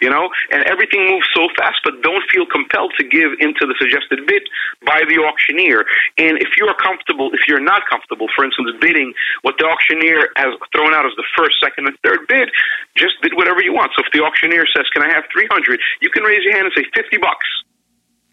[0.00, 3.76] You know, and everything moves so fast, but don't feel compelled to give into the
[3.76, 4.48] suggested bid
[4.86, 5.84] by the auctioneer.
[6.16, 9.12] And if you are comfortable, if you're not comfortable, for instance, bidding
[9.42, 12.48] what the auctioneer has thrown out as the first, second, and third bid,
[12.96, 13.92] just bid whatever you want.
[13.96, 15.80] So if the auctioneer says, can I have 300?
[16.00, 17.46] You can raise your hand and say 50 bucks.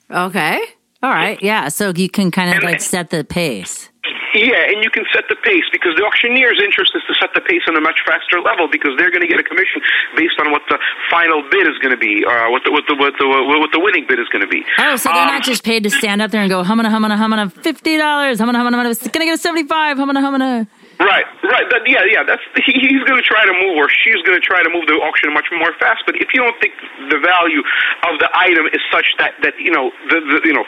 [0.10, 0.60] Okay.
[1.04, 1.42] All right.
[1.42, 1.68] Yeah.
[1.70, 3.90] So you can kind of like set the pace.
[4.36, 7.40] Yeah, and you can set the pace because the auctioneer's interest is to set the
[7.42, 9.82] pace on a much faster level because they're going to get a commission
[10.18, 10.78] based on what the
[11.10, 13.80] final bid is going to be, or what the what the what the what the
[13.80, 14.62] winning bid is going to be.
[14.78, 17.18] Oh, so they're Um, not just paid to stand up there and go humana humana
[17.18, 20.68] humana fifty dollars humana humana humana gonna get a seventy five humana humana.
[21.00, 21.68] Right, right.
[21.72, 22.24] That, yeah, yeah.
[22.24, 24.88] That's he, he's going to try to move, or she's going to try to move
[24.88, 26.08] the auction much more fast.
[26.08, 26.72] But if you don't think
[27.12, 27.60] the value
[28.08, 30.64] of the item is such that that you know the, the you know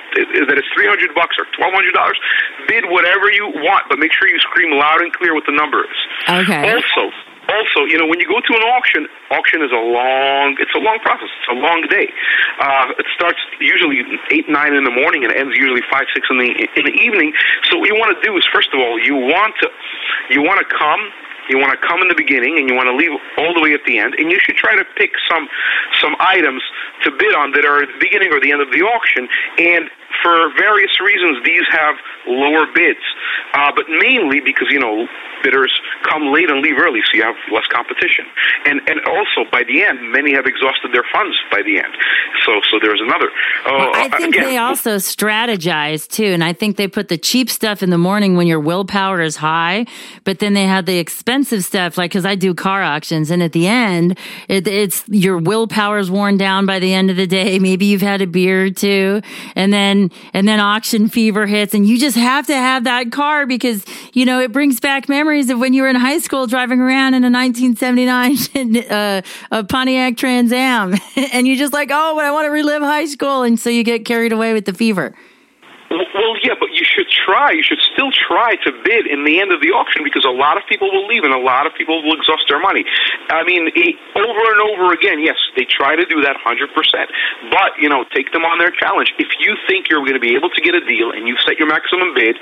[0.51, 2.19] that it's three hundred bucks or twelve hundred dollars,
[2.67, 5.87] bid whatever you want, but make sure you scream loud and clear what the number
[5.87, 5.99] is.
[6.27, 6.75] Okay.
[6.75, 7.15] Also,
[7.49, 10.83] also, you know, when you go to an auction, auction is a long, it's a
[10.83, 11.29] long process.
[11.31, 12.11] It's a long day.
[12.59, 16.37] Uh, it starts usually eight, nine in the morning and ends usually five, six in
[16.37, 17.33] the in the evening.
[17.71, 19.67] So what you want to do is, first of all, you want to
[20.29, 21.01] you want to come
[21.49, 23.71] You want to come in the beginning, and you want to leave all the way
[23.71, 24.19] at the end.
[24.19, 25.47] And you should try to pick some
[26.03, 26.61] some items
[27.03, 29.31] to bid on that are at the beginning or the end of the auction.
[29.57, 29.87] And
[30.23, 31.95] for various reasons, these have
[32.27, 32.99] lower bids,
[33.53, 35.07] uh, but mainly because you know
[35.43, 35.71] bidders
[36.09, 38.25] come late and leave early, so you have less competition.
[38.65, 41.93] And and also by the end, many have exhausted their funds by the end.
[42.45, 43.29] So so there's another.
[43.65, 47.17] Uh, Well, I think again, they also strategize too, and I think they put the
[47.17, 49.85] cheap stuff in the morning when your willpower is high,
[50.23, 53.51] but then they have the expensive stuff, like because I do car auctions, and at
[53.51, 57.59] the end, it, it's your willpower is worn down by the end of the day.
[57.59, 59.21] Maybe you've had a beer or two,
[59.55, 59.96] and then
[60.33, 64.25] and then auction fever hits, and you just have to have that car because you
[64.25, 67.23] know it brings back memories of when you were in high school driving around in
[67.23, 69.21] a 1979 uh,
[69.51, 70.95] a Pontiac Trans Am,
[71.33, 73.83] and you're just like, oh, but I want to relive high school, and so you
[73.83, 75.15] get carried away with the fever.
[75.89, 76.66] Well, yeah, but
[77.27, 77.51] try.
[77.51, 80.55] You should still try to bid in the end of the auction because a lot
[80.55, 82.87] of people will leave and a lot of people will exhaust their money.
[83.27, 83.67] I mean,
[84.15, 86.71] over and over again, yes, they try to do that 100%.
[87.51, 89.11] But, you know, take them on their challenge.
[89.19, 91.59] If you think you're going to be able to get a deal and you've set
[91.59, 92.39] your maximum bid,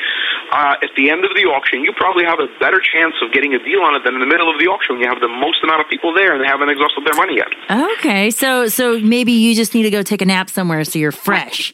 [0.54, 3.58] uh, at the end of the auction, you probably have a better chance of getting
[3.58, 5.32] a deal on it than in the middle of the auction when you have the
[5.32, 7.50] most amount of people there and they haven't exhausted their money yet.
[7.98, 11.12] Okay, so so maybe you just need to go take a nap somewhere so you're
[11.12, 11.74] fresh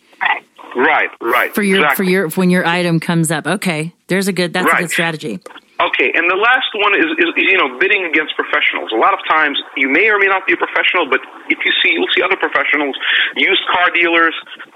[0.76, 1.54] Right, right.
[1.54, 2.06] for your exactly.
[2.06, 3.46] for your when your item comes up.
[3.46, 5.40] Okay, there's a good that's a good strategy.
[5.82, 8.94] Okay, and the last one is, is, is you know bidding against professionals.
[8.94, 11.20] A lot of times you may or may not be a professional, but
[11.50, 12.96] if you see you'll see other professionals,
[13.36, 14.36] used car dealers,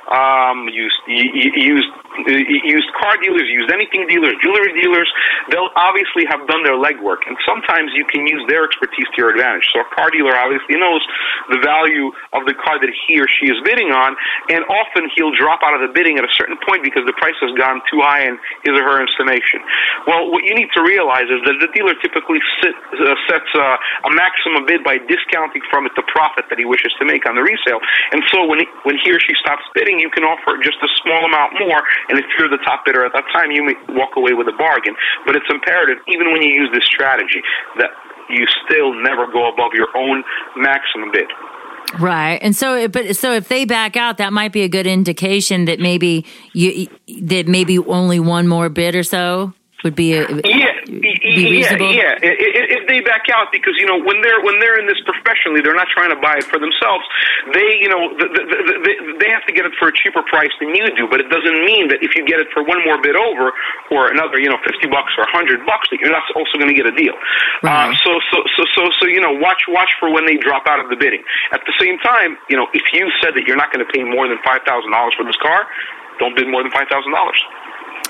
[0.10, 5.10] um, used y- y- used y- used car dealers, used anything dealers, jewelry dealers.
[5.52, 9.32] They'll obviously have done their legwork, and sometimes you can use their expertise to your
[9.36, 9.68] advantage.
[9.74, 11.04] So a car dealer obviously knows
[11.50, 14.16] the value of the car that he or she is bidding on,
[14.50, 17.38] and often he'll drop out of the bidding at a certain point because the price
[17.42, 19.62] has gone too high in his or her estimation.
[20.08, 24.08] Well, what you need to realize is that the dealer typically sit, uh, sets uh,
[24.08, 27.36] a maximum bid by discounting from it the profit that he wishes to make on
[27.36, 27.82] the resale.
[28.12, 30.90] And so when he, when he or she stops bidding, you can offer just a
[31.02, 31.82] small amount more.
[32.10, 34.58] And if you're the top bidder at that time, you may walk away with a
[34.58, 34.96] bargain.
[35.26, 37.42] But it's imperative, even when you use this strategy,
[37.78, 37.92] that
[38.30, 40.24] you still never go above your own
[40.56, 41.30] maximum bid.
[42.00, 45.66] Right, and so but so if they back out, that might be a good indication
[45.66, 46.88] that maybe you
[47.22, 49.54] that maybe only one more bid or so
[49.86, 51.94] would be a, Yeah, be yeah, reasonable.
[51.94, 52.18] yeah.
[52.18, 55.62] I- If they back out, because you know when they're when they're in this professionally,
[55.62, 57.06] they're not trying to buy it for themselves.
[57.54, 60.26] They, you know, th- th- th- th- they have to get it for a cheaper
[60.26, 61.06] price than you do.
[61.08, 63.54] But it doesn't mean that if you get it for one more bid over,
[63.94, 66.74] or another, you know, fifty bucks or a hundred bucks, that you're not also going
[66.74, 67.14] to get a deal.
[67.62, 67.94] Right.
[67.94, 70.82] Uh, so, so, so, so, so, you know, watch watch for when they drop out
[70.82, 71.22] of the bidding.
[71.54, 74.02] At the same time, you know, if you said that you're not going to pay
[74.04, 75.68] more than five thousand dollars for this car,
[76.18, 77.38] don't bid more than five thousand dollars.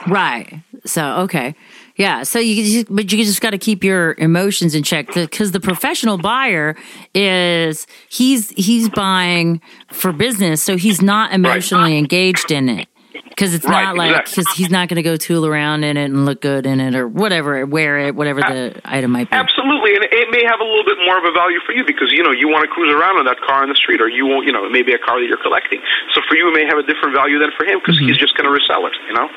[0.08, 0.62] Right.
[0.86, 1.56] So okay.
[1.96, 2.24] Yeah.
[2.24, 5.60] So you just, but you just got to keep your emotions in check because the
[5.60, 6.76] professional buyer
[7.14, 12.88] is he's he's buying for business, so he's not emotionally engaged in it.
[13.30, 14.44] Because it's Right, not like exactly.
[14.44, 16.96] because he's not going to go tool around in it and look good in it
[16.96, 19.36] or whatever, wear it, whatever the item might be.
[19.36, 22.12] Absolutely, and it may have a little bit more of a value for you because
[22.12, 24.26] you know you want to cruise around in that car on the street, or you
[24.26, 25.82] won't, you know, it may be a car that you're collecting.
[26.14, 28.08] So for you, it may have a different value than for him because mm-hmm.
[28.08, 28.96] he's just going to resell it.
[29.08, 29.28] You know.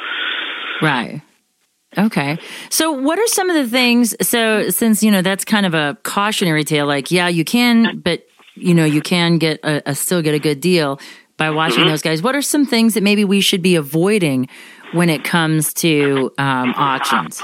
[0.82, 1.22] Right.
[1.96, 2.38] Okay.
[2.68, 4.14] So, what are some of the things?
[4.20, 8.24] So, since you know that's kind of a cautionary tale, like yeah, you can, but
[8.54, 11.00] you know you can get a, a still get a good deal
[11.38, 12.20] by watching those guys.
[12.22, 14.48] What are some things that maybe we should be avoiding
[14.92, 17.42] when it comes to um, auctions?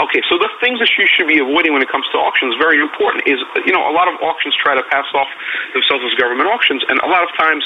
[0.00, 3.24] Okay, so things that you should be avoiding when it comes to auctions, very important,
[3.26, 5.28] is, you know, a lot of auctions try to pass off
[5.72, 7.62] themselves as government auctions, and a lot of times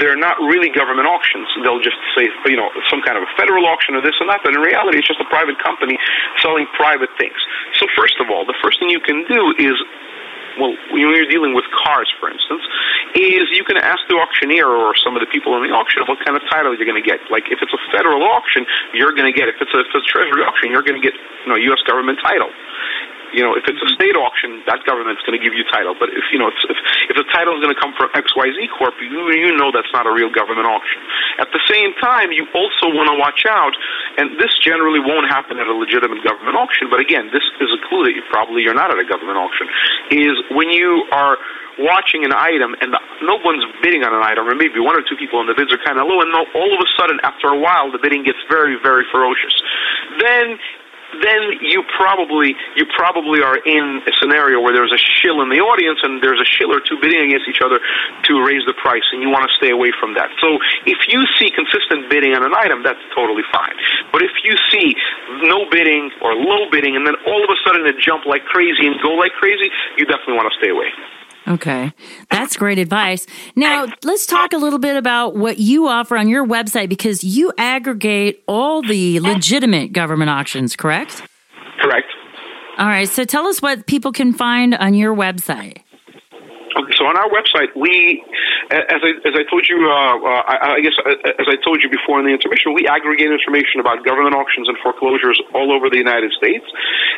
[0.00, 1.46] they're not really government auctions.
[1.62, 4.40] They'll just say, you know, some kind of a federal auction or this and that,
[4.44, 5.98] but in reality it's just a private company
[6.40, 7.36] selling private things.
[7.78, 9.76] So first of all, the first thing you can do is
[10.58, 12.62] well, when you're dealing with cars, for instance,
[13.14, 16.18] is you can ask the auctioneer or some of the people in the auction what
[16.24, 17.20] kind of title you're going to get.
[17.30, 19.48] Like if it's a federal auction, you're going to get.
[19.48, 21.82] If it's a, if it's a treasury auction, you're going to get you know U.S.
[21.86, 22.50] government title.
[23.32, 25.96] You know, if it's a state auction, that government's going to give you title.
[25.96, 26.56] But if you know, if
[27.08, 29.72] if, the title is going to come from X Y Z Corp, you you know
[29.72, 31.00] that's not a real government auction.
[31.40, 33.72] At the same time, you also want to watch out,
[34.20, 36.92] and this generally won't happen at a legitimate government auction.
[36.92, 39.66] But again, this is a clue that you probably you're not at a government auction.
[40.12, 41.40] Is when you are
[41.78, 42.92] watching an item and
[43.24, 45.72] no one's bidding on an item, or maybe one or two people, and the bids
[45.72, 48.40] are kind of low, and all of a sudden, after a while, the bidding gets
[48.50, 49.56] very, very ferocious.
[50.20, 50.60] Then
[51.20, 55.60] then you probably you probably are in a scenario where there's a shill in the
[55.60, 57.76] audience and there's a shill or two bidding against each other
[58.24, 60.32] to raise the price, and you want to stay away from that.
[60.40, 60.56] So
[60.88, 63.76] if you see consistent bidding on an item, that's totally fine.
[64.10, 64.96] But if you see
[65.44, 68.86] no bidding or low bidding, and then all of a sudden it jump like crazy
[68.86, 70.88] and go like crazy, you definitely want to stay away.
[71.46, 71.92] Okay.
[72.30, 73.26] That's great advice.
[73.56, 77.52] Now, let's talk a little bit about what you offer on your website because you
[77.58, 81.22] aggregate all the legitimate government auctions, correct?
[81.80, 82.06] Correct.
[82.78, 83.08] All right.
[83.08, 85.82] So tell us what people can find on your website.
[86.72, 88.24] Okay, so on our website, we,
[88.72, 91.84] as I, as I told you, uh, uh, I, I guess uh, as I told
[91.84, 95.90] you before in the intermission, we aggregate information about government auctions and foreclosures all over
[95.90, 96.64] the United States,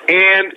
[0.09, 0.51] and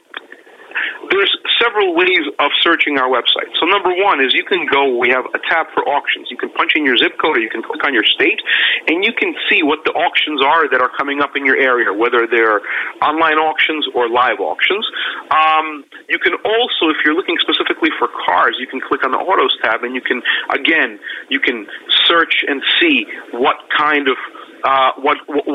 [1.12, 3.50] there's several ways of searching our website.
[3.60, 6.28] So number one is you can go, we have a tab for auctions.
[6.30, 8.40] You can punch in your zip code or you can click on your state
[8.88, 11.94] and you can see what the auctions are that are coming up in your area,
[11.94, 12.62] whether they're
[13.02, 14.86] online auctions or live auctions.
[15.32, 19.22] Um, you can also, if you're looking specifically for cars, you can click on the
[19.22, 20.22] autos tab and you can,
[20.54, 21.00] again,
[21.30, 21.68] you can
[22.06, 24.18] search and see what kind of
[24.64, 25.46] uh, what, what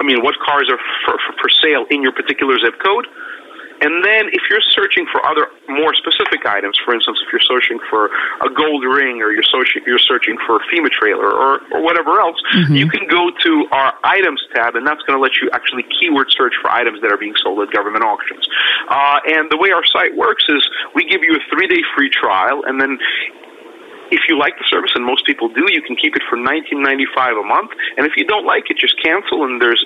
[0.00, 3.06] I mean, what cars are for, for, for sale in your particular zip code.
[3.80, 7.80] And then if you're searching for other more specific items, for instance, if you're searching
[7.88, 8.12] for
[8.44, 12.20] a gold ring or you're searching, you're searching for a FEMA trailer or, or whatever
[12.20, 12.76] else, mm-hmm.
[12.76, 16.28] you can go to our items tab and that's going to let you actually keyword
[16.30, 18.46] search for items that are being sold at government auctions.
[18.88, 20.60] Uh, and the way our site works is
[20.94, 22.98] we give you a three day free trial and then
[24.10, 26.82] if you like the service, and most people do, you can keep it for nineteen
[26.82, 27.70] ninety five a month.
[27.96, 29.44] And if you don't like it, just cancel.
[29.46, 29.78] And there's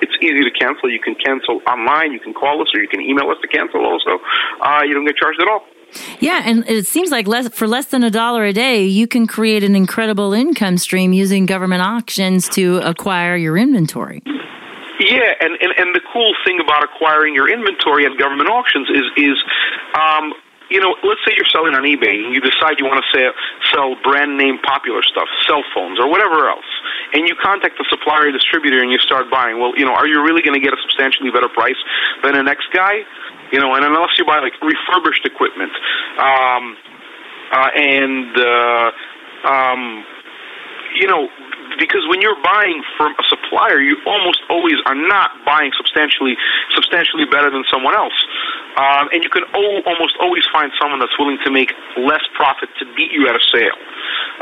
[0.00, 0.90] it's easy to cancel.
[0.90, 2.12] You can cancel online.
[2.12, 4.18] You can call us or you can email us to cancel also.
[4.60, 5.62] Uh, you don't get charged at all.
[6.20, 9.26] Yeah, and it seems like less, for less than a dollar a day, you can
[9.26, 14.22] create an incredible income stream using government auctions to acquire your inventory.
[15.00, 19.04] Yeah, and, and, and the cool thing about acquiring your inventory at government auctions is
[19.16, 19.36] is
[19.94, 20.34] um,
[20.68, 23.32] you know, let's say you're selling on eBay and you decide you want to sell,
[23.72, 26.68] sell brand name popular stuff, cell phones or whatever else,
[27.12, 29.58] and you contact the supplier or distributor and you start buying.
[29.58, 31.78] Well, you know, are you really going to get a substantially better price
[32.22, 33.00] than the next guy?
[33.52, 35.72] You know, and unless you buy like refurbished equipment,
[36.20, 36.76] um,
[37.48, 38.90] uh, and uh,
[39.48, 40.04] um,
[41.00, 41.28] you know,
[41.78, 46.36] because when you're buying from a supplier, you almost always are not buying substantially
[46.74, 48.16] substantially better than someone else,
[48.76, 52.68] um, and you can o- almost always find someone that's willing to make less profit
[52.78, 53.78] to beat you at a sale.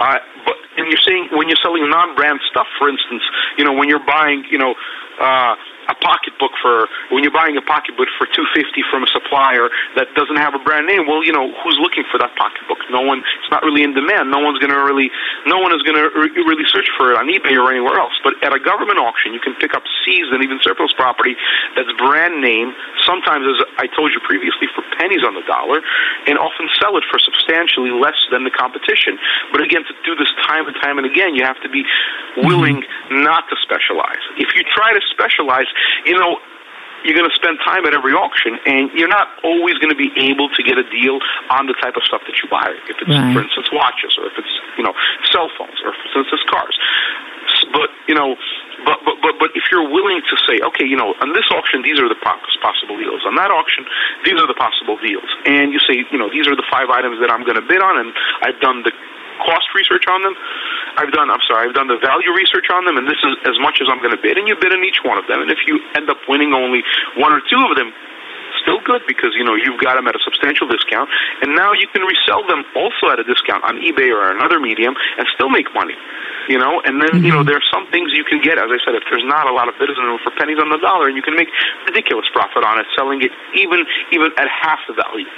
[0.01, 3.22] Uh, but and you're saying when you're selling non-brand stuff, for instance,
[3.57, 4.74] you know when you're buying, you know.
[5.20, 5.55] Uh,
[5.89, 10.37] a pocketbook for when you're buying a pocketbook for 250 from a supplier that doesn't
[10.37, 12.78] have a brand name well you know who's looking for that pocketbook?
[12.91, 14.30] No one it's not really in demand.
[14.30, 15.11] No one's going to really
[15.47, 18.14] no one is going to re- really search for it on ebay or anywhere else.
[18.22, 21.34] But at a government auction you can pick up seized and even surplus property
[21.74, 22.74] that's brand name
[23.05, 25.80] sometimes as i told you previously for pennies on the dollar
[26.26, 29.18] and often sell it for substantially less than the competition.
[29.53, 31.84] But again to do this time and time and again you have to be
[32.37, 33.22] willing mm-hmm.
[33.22, 34.20] not to specialize.
[34.37, 35.66] If you try to specialize
[36.05, 36.39] you know,
[37.05, 40.11] you're going to spend time at every auction, and you're not always going to be
[40.16, 41.22] able to get a deal
[41.55, 42.72] on the type of stuff that you buy.
[42.91, 43.31] If it's, right.
[43.31, 44.95] for instance, watches, or if it's, you know,
[45.31, 46.74] cell phones, or for instance, cars.
[47.70, 48.35] But you know,
[48.85, 51.83] but but but but if you're willing to say, okay, you know, on this auction,
[51.83, 53.22] these are the possible deals.
[53.27, 53.87] On that auction,
[54.27, 55.31] these are the possible deals.
[55.47, 57.81] And you say, you know, these are the five items that I'm going to bid
[57.83, 58.11] on, and
[58.43, 58.93] I've done the
[59.43, 60.34] cost research on them.
[60.97, 63.57] I've done, I'm sorry, I've done the value research on them, and this is as
[63.61, 64.39] much as I'm going to bid.
[64.39, 65.45] And you bid on each one of them.
[65.45, 66.82] And if you end up winning only
[67.16, 67.93] one or two of them,
[68.66, 71.09] still good because you know you've got them at a substantial discount,
[71.43, 74.95] and now you can resell them also at a discount on eBay or another medium
[75.16, 75.95] and still make money.
[76.51, 77.24] You know, and then mm-hmm.
[77.24, 77.55] you know mm-hmm.
[77.55, 78.59] there are some things you can get.
[78.59, 80.70] As I said, if there's not a lot of bidders in them for pennies on
[80.70, 81.49] the dollar, and you can make
[81.87, 85.30] ridiculous profit on it selling it even even at half the value.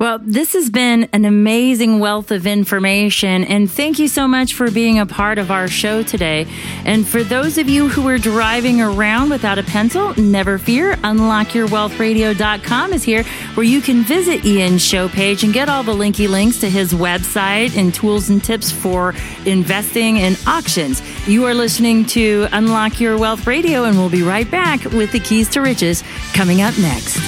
[0.00, 4.70] Well, this has been an amazing wealth of information, and thank you so much for
[4.70, 6.46] being a part of our show today.
[6.86, 10.94] And for those of you who are driving around without a pencil, never fear.
[10.94, 16.26] UnlockYourWealthRadio.com is here where you can visit Ian's show page and get all the linky
[16.26, 21.02] links to his website and tools and tips for investing in auctions.
[21.28, 25.20] You are listening to Unlock Your Wealth Radio, and we'll be right back with the
[25.20, 27.18] keys to riches coming up next.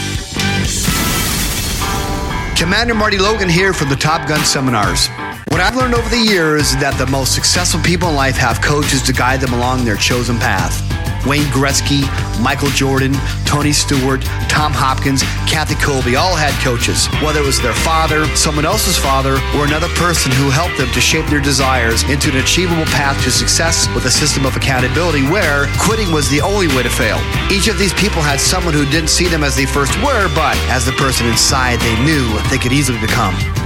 [2.62, 5.08] Commander Marty Logan here from the Top Gun Seminars.
[5.48, 8.60] What I've learned over the years is that the most successful people in life have
[8.60, 11.01] coaches to guide them along their chosen path.
[11.26, 12.02] Wayne Gretzky,
[12.42, 13.12] Michael Jordan,
[13.44, 17.06] Tony Stewart, Tom Hopkins, Kathy Colby all had coaches.
[17.22, 21.00] Whether it was their father, someone else's father, or another person who helped them to
[21.00, 25.66] shape their desires into an achievable path to success with a system of accountability where
[25.78, 27.20] quitting was the only way to fail.
[27.50, 30.56] Each of these people had someone who didn't see them as they first were, but
[30.68, 33.34] as the person inside they knew they could easily become.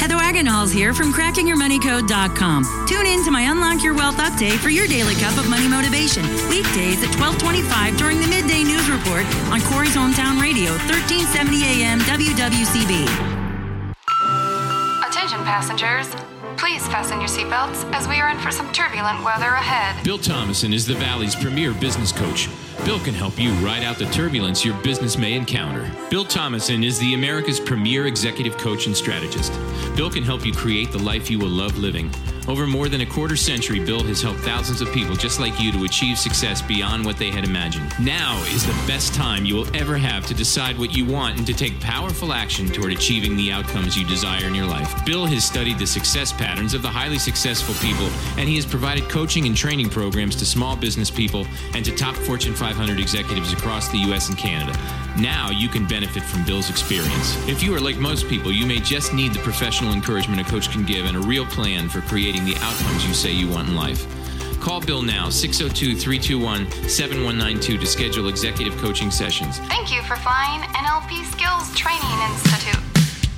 [0.00, 2.86] Heather Wagenhals here from crackingyourmoneycode.com.
[2.88, 6.22] Tune in to my Unlock Your Wealth update for your daily cup of money motivation.
[6.48, 13.04] Weekdays at 1225 during the midday news report on Corry's Hometown Radio, 1370 AM WWCB.
[15.04, 16.08] Attention passengers.
[16.56, 20.02] Please fasten your seatbelts as we are in for some turbulent weather ahead.
[20.04, 22.48] Bill Thomason is the Valley's premier business coach.
[22.84, 25.90] Bill can help you ride out the turbulence your business may encounter.
[26.10, 29.52] Bill Thomason is the America's premier executive coach and strategist.
[29.96, 32.10] Bill can help you create the life you will love living.
[32.50, 35.70] Over more than a quarter century, Bill has helped thousands of people just like you
[35.70, 37.92] to achieve success beyond what they had imagined.
[38.00, 41.46] Now is the best time you will ever have to decide what you want and
[41.46, 44.92] to take powerful action toward achieving the outcomes you desire in your life.
[45.06, 49.08] Bill has studied the success patterns of the highly successful people, and he has provided
[49.08, 53.88] coaching and training programs to small business people and to top Fortune 500 executives across
[53.90, 54.28] the U.S.
[54.28, 54.76] and Canada.
[55.18, 57.36] Now you can benefit from Bill's experience.
[57.48, 60.70] If you are like most people, you may just need the professional encouragement a coach
[60.70, 63.76] can give and a real plan for creating the outcomes you say you want in
[63.76, 64.06] life.
[64.60, 69.58] Call Bill now, 602 321 7192 to schedule executive coaching sessions.
[69.60, 72.80] Thank you for flying NLP Skills Training Institute.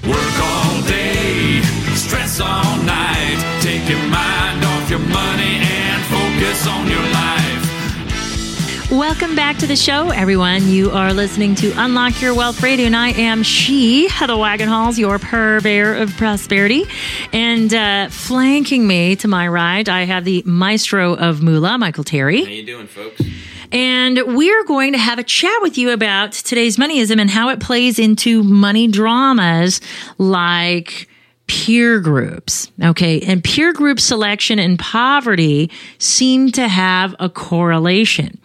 [0.02, 1.62] Work all day,
[1.94, 3.38] stress all night.
[3.62, 7.51] Take your mind off your money and focus on your life.
[8.90, 10.68] Welcome back to the show, everyone.
[10.68, 15.18] You are listening to Unlock Your Wealth Radio, and I am she, Heather Wagenhals, your
[15.18, 16.84] purveyor of prosperity.
[17.32, 22.44] And uh, flanking me to my right, I have the maestro of Moolah, Michael Terry.
[22.44, 23.22] How you doing, folks?
[23.70, 27.60] And we're going to have a chat with you about today's moneyism and how it
[27.60, 29.80] plays into money dramas
[30.18, 31.08] like
[31.52, 32.72] peer groups.
[32.82, 33.20] Okay.
[33.20, 38.38] And peer group selection and poverty seem to have a correlation.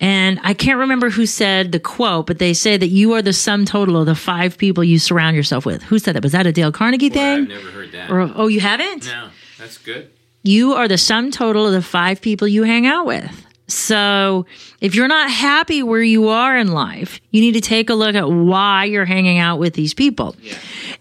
[0.00, 3.32] And I can't remember who said the quote, but they say that you are the
[3.32, 5.82] sum total of the five people you surround yourself with.
[5.82, 6.22] Who said that?
[6.22, 7.42] Was that a Dale Carnegie Boy, thing?
[7.42, 8.10] I've never heard that.
[8.10, 9.06] Or, oh, you haven't?
[9.06, 10.12] no, that's good.
[10.44, 13.46] you are the sum total of the five people you hang out with.
[13.66, 14.46] So
[14.80, 18.14] if you're not happy where you are in life, you need to take a look
[18.14, 20.36] at why you're hanging out with these people.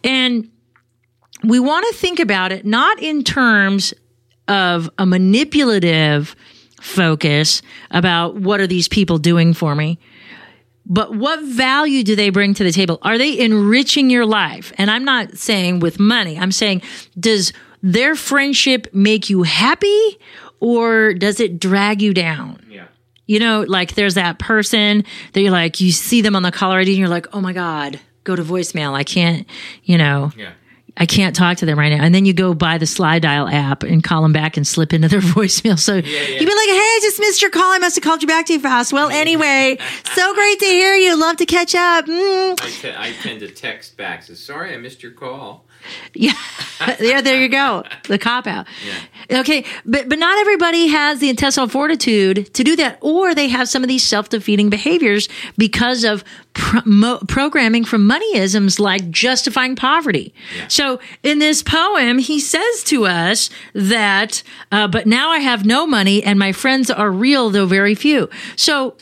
[0.03, 0.49] And
[1.43, 3.93] we want to think about it not in terms
[4.47, 6.35] of a manipulative
[6.81, 7.61] focus
[7.91, 9.99] about what are these people doing for me,
[10.85, 12.97] but what value do they bring to the table?
[13.03, 14.73] Are they enriching your life?
[14.77, 16.81] And I'm not saying with money, I'm saying,
[17.19, 20.19] does their friendship make you happy
[20.59, 22.63] or does it drag you down?
[22.69, 22.87] Yeah.
[23.27, 26.79] You know, like there's that person that you're like, you see them on the caller
[26.79, 28.93] ID and you're like, oh my God, go to voicemail.
[28.93, 29.47] I can't,
[29.83, 30.51] you know, Yeah.
[30.97, 32.03] I can't talk to them right now.
[32.03, 35.07] And then you go buy the Slydial app and call them back and slip into
[35.07, 35.79] their voicemail.
[35.79, 37.71] So you'd be like, hey, I just missed your call.
[37.71, 38.93] I must have called you back too fast.
[38.93, 39.77] Well, anyway,
[40.13, 41.19] so great to hear you.
[41.19, 42.05] Love to catch up.
[42.05, 42.95] Mm.
[42.97, 44.23] I, tend to text back.
[44.23, 45.65] Says, sorry, I missed your call.
[46.13, 46.33] Yeah.
[46.99, 47.83] yeah, there you go.
[48.07, 48.67] The cop out.
[49.31, 53.69] Okay, but but not everybody has the intestinal fortitude to do that, or they have
[53.69, 56.23] some of these self defeating behaviors because of
[56.53, 60.33] pro- mo- programming from moneyisms like justifying poverty.
[60.67, 65.87] So in this poem, he says to us that, uh, but now I have no
[65.87, 68.29] money, and my friends are real, though very few.
[68.55, 68.95] So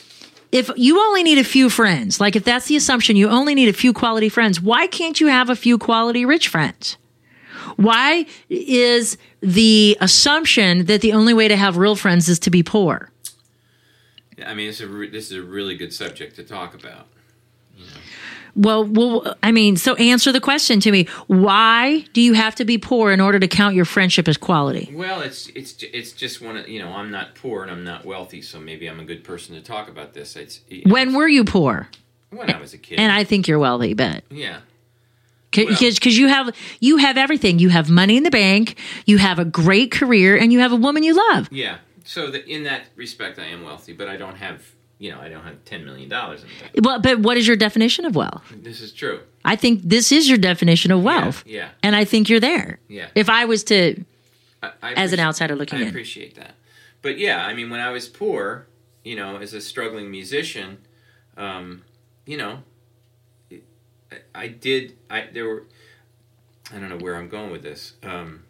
[0.52, 3.70] if you only need a few friends, like if that's the assumption, you only need
[3.70, 6.98] a few quality friends, why can't you have a few quality rich friends?
[7.76, 12.64] Why is the assumption that the only way to have real friends is to be
[12.64, 13.12] poor?
[14.46, 17.08] I mean, a re- this is a really good subject to talk about.
[18.56, 21.08] Well, well, I mean, so answer the question to me.
[21.28, 24.92] Why do you have to be poor in order to count your friendship as quality?
[24.94, 28.06] Well, it's it's it's just one of you know I'm not poor and I'm not
[28.06, 30.36] wealthy, so maybe I'm a good person to talk about this.
[30.36, 31.90] It's you know, When were you poor?
[32.32, 33.00] when I was a kid.
[33.00, 34.60] And I think you're wealthy, but yeah,
[35.52, 37.60] because because you have you have everything.
[37.60, 40.76] You have money in the bank, you have a great career, and you have a
[40.76, 41.48] woman you love.
[41.52, 41.78] yeah.
[42.06, 44.64] So the, in that respect, I am wealthy, but I don't have
[45.00, 46.44] you know, I don't have ten million dollars.
[46.84, 48.44] Well, but what is your definition of wealth?
[48.56, 49.22] This is true.
[49.44, 51.44] I think this is your definition of wealth.
[51.48, 51.70] yeah.
[51.82, 52.80] And I think you're there.
[52.90, 53.08] Yeah.
[53.16, 54.04] If I was to,
[54.62, 55.88] I, I as an outsider looking I in.
[55.88, 56.56] I appreciate that.
[57.02, 58.68] But yeah, I mean, when I was poor,
[59.06, 60.80] you know, as a struggling musician,
[61.38, 61.84] um,
[62.26, 62.64] you know,
[63.50, 63.64] it-
[64.36, 64.98] I did.
[65.10, 65.64] I there were.
[66.72, 67.94] I don't know where I'm going with this.
[68.04, 68.44] Um,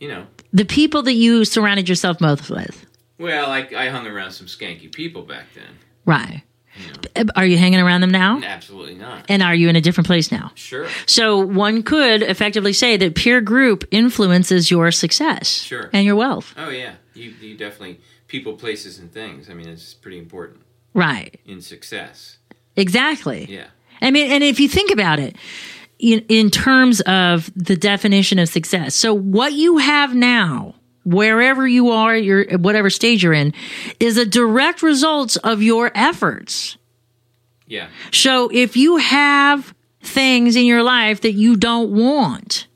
[0.00, 2.86] you know, the people that you surrounded yourself most with,
[3.22, 5.78] well, I, I hung around some skanky people back then.
[6.04, 6.42] right?
[7.14, 8.40] Uh, are you hanging around them now?
[8.42, 9.26] Absolutely not.
[9.28, 10.52] And are you in a different place now?
[10.54, 10.88] Sure.
[11.06, 15.90] So one could effectively say that peer group influences your success Sure.
[15.92, 16.54] and your wealth.
[16.56, 19.50] Oh yeah, you you definitely people, places, and things.
[19.50, 20.60] I mean, it's pretty important
[20.94, 21.38] Right.
[21.44, 22.38] in success.
[22.76, 23.46] Exactly.
[23.50, 23.66] Yeah.
[24.00, 25.36] I mean, and if you think about it,
[25.98, 30.74] in, in terms of the definition of success, so what you have now,
[31.04, 33.52] wherever you are, your whatever stage you're in,
[34.00, 36.76] is a direct result of your efforts.
[37.66, 37.88] Yeah.
[38.12, 42.66] So if you have things in your life that you don't want,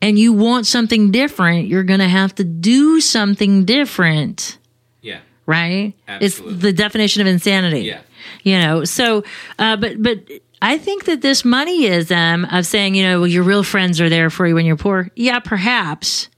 [0.00, 4.58] and you want something different, you're going to have to do something different,
[5.02, 5.18] Yeah.
[5.46, 5.94] right?
[6.06, 6.54] Absolutely.
[6.54, 8.00] It's the definition of insanity Yeah.
[8.44, 9.24] you know so
[9.58, 10.18] uh, but but
[10.62, 14.28] i think that this moneyism of saying you know well your real friends are there
[14.30, 16.28] for you when you're poor yeah perhaps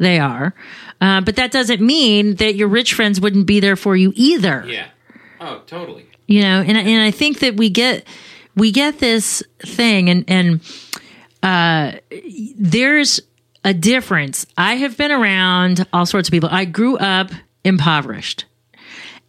[0.00, 0.52] they are
[1.00, 4.64] uh, but that doesn't mean that your rich friends wouldn't be there for you either
[4.66, 4.88] Yeah.
[5.40, 6.06] Oh, totally.
[6.26, 8.04] you know and, and i think that we get
[8.56, 10.60] we get this thing and and
[11.42, 11.92] uh
[12.58, 13.20] there's
[13.64, 17.30] a difference i have been around all sorts of people i grew up
[17.64, 18.44] impoverished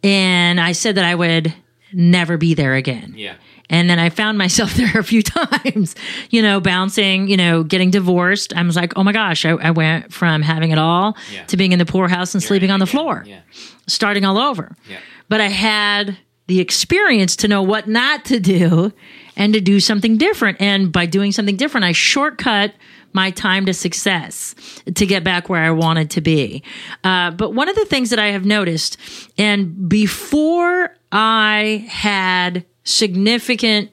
[0.02, 1.54] and i said that i would
[1.92, 3.34] never be there again Yeah.
[3.72, 5.96] And then I found myself there a few times,
[6.30, 8.54] you know, bouncing, you know, getting divorced.
[8.54, 11.44] I was like, oh my gosh, I, I went from having it all Yeah.
[11.46, 13.40] to being in the poorhouse and sleeping on the Yeah, floor Yeah.
[13.88, 14.76] starting all over.
[14.88, 14.98] Yeah.
[15.28, 16.16] But I had
[16.46, 18.92] the experience to know what not to do
[19.36, 20.60] and to do something different.
[20.60, 22.74] And by doing something different, I shortcut
[23.14, 24.54] my time to success
[24.94, 26.62] to get back where I wanted to be.
[27.04, 28.96] Uh, but one of the things that I have noticed,
[29.38, 33.90] and before I had significant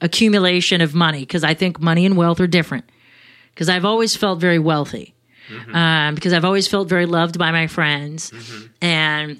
[0.00, 2.84] accumulation of money, because I think money and wealth are different,
[3.54, 5.14] because I've always felt very wealthy
[5.74, 8.32] um, because I've always felt very loved by my friends,
[8.80, 9.38] and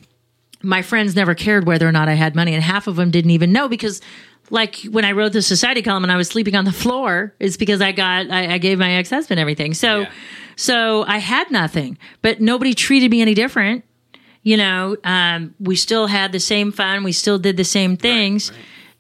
[0.63, 3.31] my friends never cared whether or not I had money, and half of them didn't
[3.33, 4.01] even know because.
[4.51, 7.57] Like when I wrote the society column and I was sleeping on the floor, it's
[7.57, 9.73] because I got I, I gave my ex husband everything.
[9.73, 10.11] So, Yeah.
[10.57, 13.83] so I had nothing, but nobody treated me any different.
[14.43, 17.03] You know, um, we still had the same fun.
[17.03, 18.53] We still did the same things.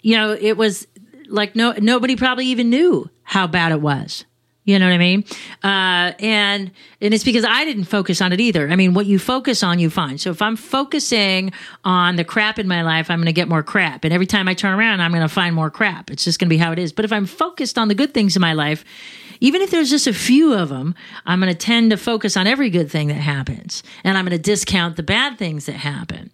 [0.02, 0.86] You know, it was
[1.28, 4.24] like no nobody probably even knew how bad it was.
[4.64, 5.24] You know what I mean?
[5.64, 8.68] Uh, and and it's because I didn't focus on it either.
[8.68, 10.20] I mean, what you focus on, you find.
[10.20, 11.52] So if I'm focusing
[11.84, 14.04] on the crap in my life, I'm going to get more crap.
[14.04, 16.10] And every time I turn around, I'm going to find more crap.
[16.10, 16.92] It's just going to be how it is.
[16.92, 18.84] But if I'm focused on the good things in my life,
[19.42, 20.94] even if there's just a few of them,
[21.26, 24.36] I'm going to tend to focus on every good thing that happens, and I'm going
[24.36, 26.30] to discount the bad things that happen.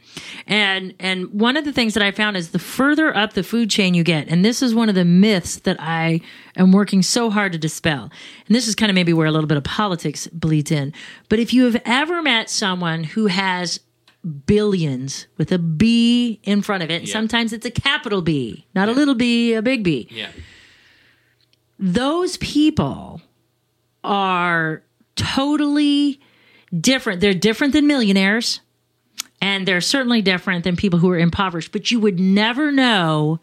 [0.46, 3.70] And and one of the things that I found is the further up the food
[3.70, 6.20] chain you get, and this is one of the myths that I
[6.56, 8.10] am working so hard to dispel.
[8.46, 10.92] And this is kind of maybe where a little bit of politics bleeds in.
[11.30, 13.80] But if you have ever met someone who has
[14.46, 17.12] billions with a B in front of it, and Yeah.
[17.12, 20.28] sometimes it's a capital B, not a little b, a big B Yeah.
[21.78, 23.20] Those people
[24.02, 24.82] are
[25.16, 26.20] totally
[26.78, 27.20] different.
[27.20, 28.60] They're different than millionaires,
[29.40, 31.72] and they're certainly different than people who are impoverished.
[31.72, 33.40] But you would never know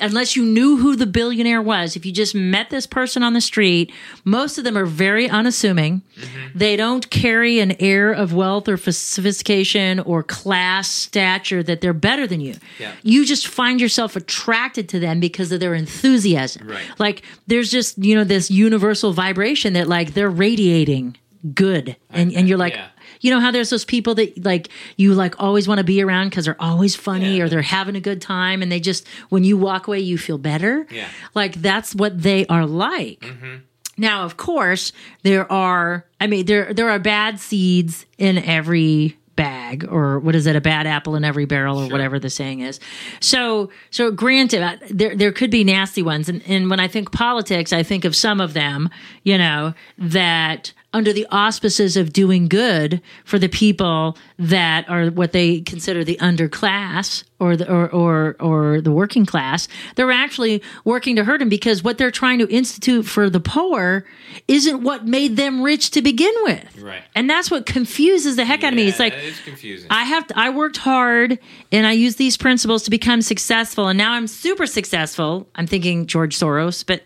[0.00, 1.96] unless you knew who the billionaire was.
[1.96, 3.92] If you just met this person on the street,
[4.24, 6.02] most of them are very unassuming.
[6.16, 6.58] Mm-hmm.
[6.58, 12.26] They don't carry an air of wealth or sophistication or class stature that they're better
[12.26, 12.56] than you.
[12.78, 12.92] Yeah.
[13.02, 16.68] You just find yourself attracted to them because of their enthusiasm.
[16.68, 16.84] Right.
[16.98, 21.16] Like there's just, you know, this universal vibration that like they're radiating
[21.54, 21.96] good.
[22.10, 22.88] And and you're like yeah.
[23.24, 26.28] You know how there's those people that like you like always want to be around
[26.28, 27.44] because they're always funny Yeah.
[27.44, 30.38] or they're having a good time and they just when you walk away you feel
[30.38, 30.86] better?
[30.90, 31.08] Yeah.
[31.34, 33.20] like that's what they are like.
[33.20, 33.54] Mm-hmm.
[33.96, 39.84] Now of course there are i mean there there are bad seeds in every bag
[39.90, 42.78] or what is it a bad apple in every barrel or whatever the saying is.
[43.20, 47.72] So so granted there there could be nasty ones and and when i think politics
[47.72, 48.90] i think of some of them
[49.24, 55.32] you know that under the auspices of doing good for the people that are what
[55.32, 59.66] they consider the underclass or the or or, or the working class.
[59.96, 64.06] They're actually working to hurt them because what they're trying to institute for the poor
[64.46, 66.80] isn't what made them rich to begin with.
[66.80, 67.02] Right.
[67.14, 68.86] And that's what confuses the heck out of me.
[68.86, 69.88] It's like it's confusing.
[69.90, 71.38] I have to, I worked hard
[71.72, 75.48] and I used these principles to become successful and now I'm super successful.
[75.56, 77.02] I'm thinking George Soros, but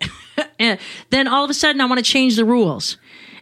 [1.10, 2.98] then all of a sudden I want to change the rules.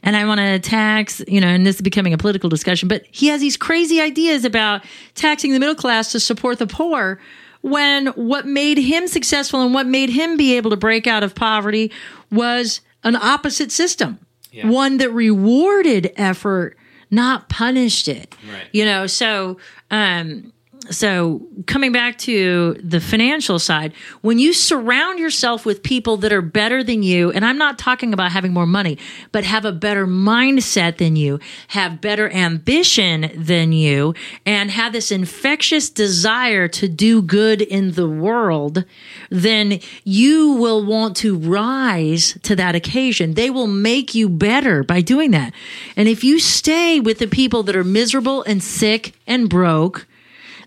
[0.07, 3.05] And I want to tax, you know, and this is becoming a political discussion, but
[3.11, 4.85] he has these crazy ideas about
[5.17, 7.21] taxing the middle class to support the poor
[7.63, 11.35] when what made him successful and what made him be able to break out of
[11.35, 11.91] poverty
[12.31, 14.21] was an opposite system.
[14.53, 14.71] Yeah.
[14.71, 16.77] One that rewarded effort,
[17.11, 18.33] not punished it.
[18.49, 18.69] Right.
[18.73, 19.59] You know, so
[19.91, 20.53] um
[20.91, 26.43] so coming back to the financial side, when you surround yourself with people that are
[26.43, 28.99] better than you, and I'm not talking about having more money,
[29.32, 34.14] but have a better mindset than you, have better ambition than you,
[34.45, 38.84] and have this infectious desire to do good in the world,
[39.30, 43.34] then you will want to rise to that occasion.
[43.34, 45.53] They will make you better by doing that.
[45.97, 50.07] And if you stay with the people that are miserable and sick and broke,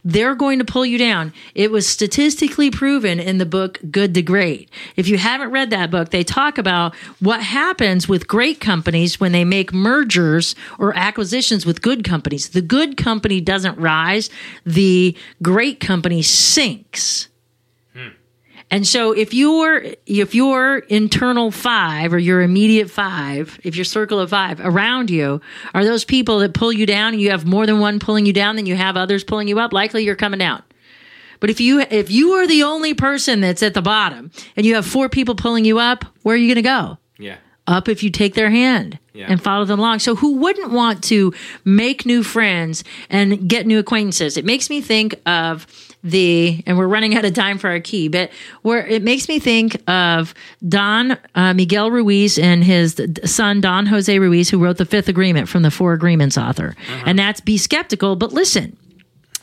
[0.03, 1.33] they're going to pull you down.
[1.55, 4.69] It was statistically proven in the book Good to Great.
[4.95, 9.31] If you haven't read that book, they talk about what happens with great companies when
[9.31, 12.49] they make mergers or acquisitions with good companies.
[12.49, 14.29] The good company doesn't rise,
[14.65, 17.28] the great company sinks.
[18.71, 24.19] And so if your if your internal five or your immediate five, if your circle
[24.19, 25.41] of five around you
[25.73, 28.33] are those people that pull you down and you have more than one pulling you
[28.33, 30.61] down than you have others pulling you up, likely you're coming down.
[31.39, 34.75] But if you if you are the only person that's at the bottom and you
[34.75, 36.97] have four people pulling you up, where are you going to go?
[37.17, 37.37] yeah.
[37.67, 39.27] up if you take their hand Yeah.
[39.29, 39.99] and follow them along.
[39.99, 41.33] So who wouldn't want to
[41.65, 44.37] make new friends and get new acquaintances?
[44.37, 45.65] It makes me think of
[46.03, 48.31] the and we're running out of time for our key, but
[48.61, 50.33] where it makes me think of
[50.67, 55.49] Don uh, Miguel Ruiz and his son Don Jose Ruiz, who wrote the Fifth Agreement
[55.49, 56.75] from the Four Agreements author,
[57.05, 58.77] and that's be skeptical but listen.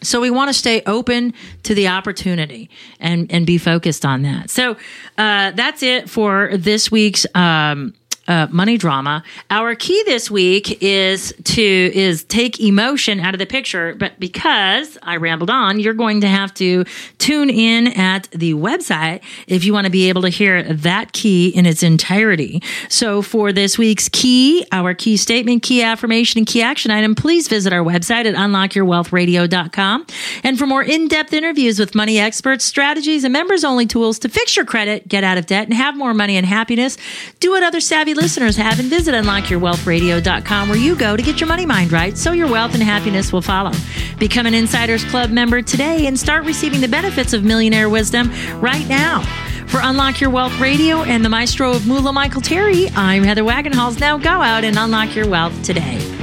[0.02, 1.32] So we want to stay open
[1.64, 4.50] to the opportunity and and be focused on that.
[4.50, 4.76] So
[5.18, 7.94] uh, that's it for this week's um,
[8.28, 9.22] uh, money drama.
[9.50, 14.98] Our key this week is to is take emotion out of the picture, but because
[15.02, 16.84] I rambled on, you're going to have to
[17.18, 21.48] tune in at the website if you want to be able to hear that key
[21.48, 22.62] in its entirety.
[22.88, 27.48] So for this week's key, our key statement, key affirmation, and key action item, please
[27.48, 30.06] visit our website at unlockyourwealthradio.com.
[30.42, 34.64] And for more in-depth interviews with money experts, strategies, and members-only tools to fix your
[34.64, 36.96] credit, get out of debt, and have more money and happiness,
[37.40, 41.48] do what other savvy listeners have and visit unlockyourwealthradio.com where you go to get your
[41.48, 43.72] money mind right so your wealth and happiness will follow.
[44.18, 48.88] Become an Insiders Club member today and start receiving the benefits of millionaire wisdom right
[48.88, 49.22] now.
[49.66, 54.00] For Unlock Your Wealth Radio and the maestro of Moolah Michael Terry, I'm Heather Wagenhals.
[54.00, 56.15] Now go out and unlock your wealth today.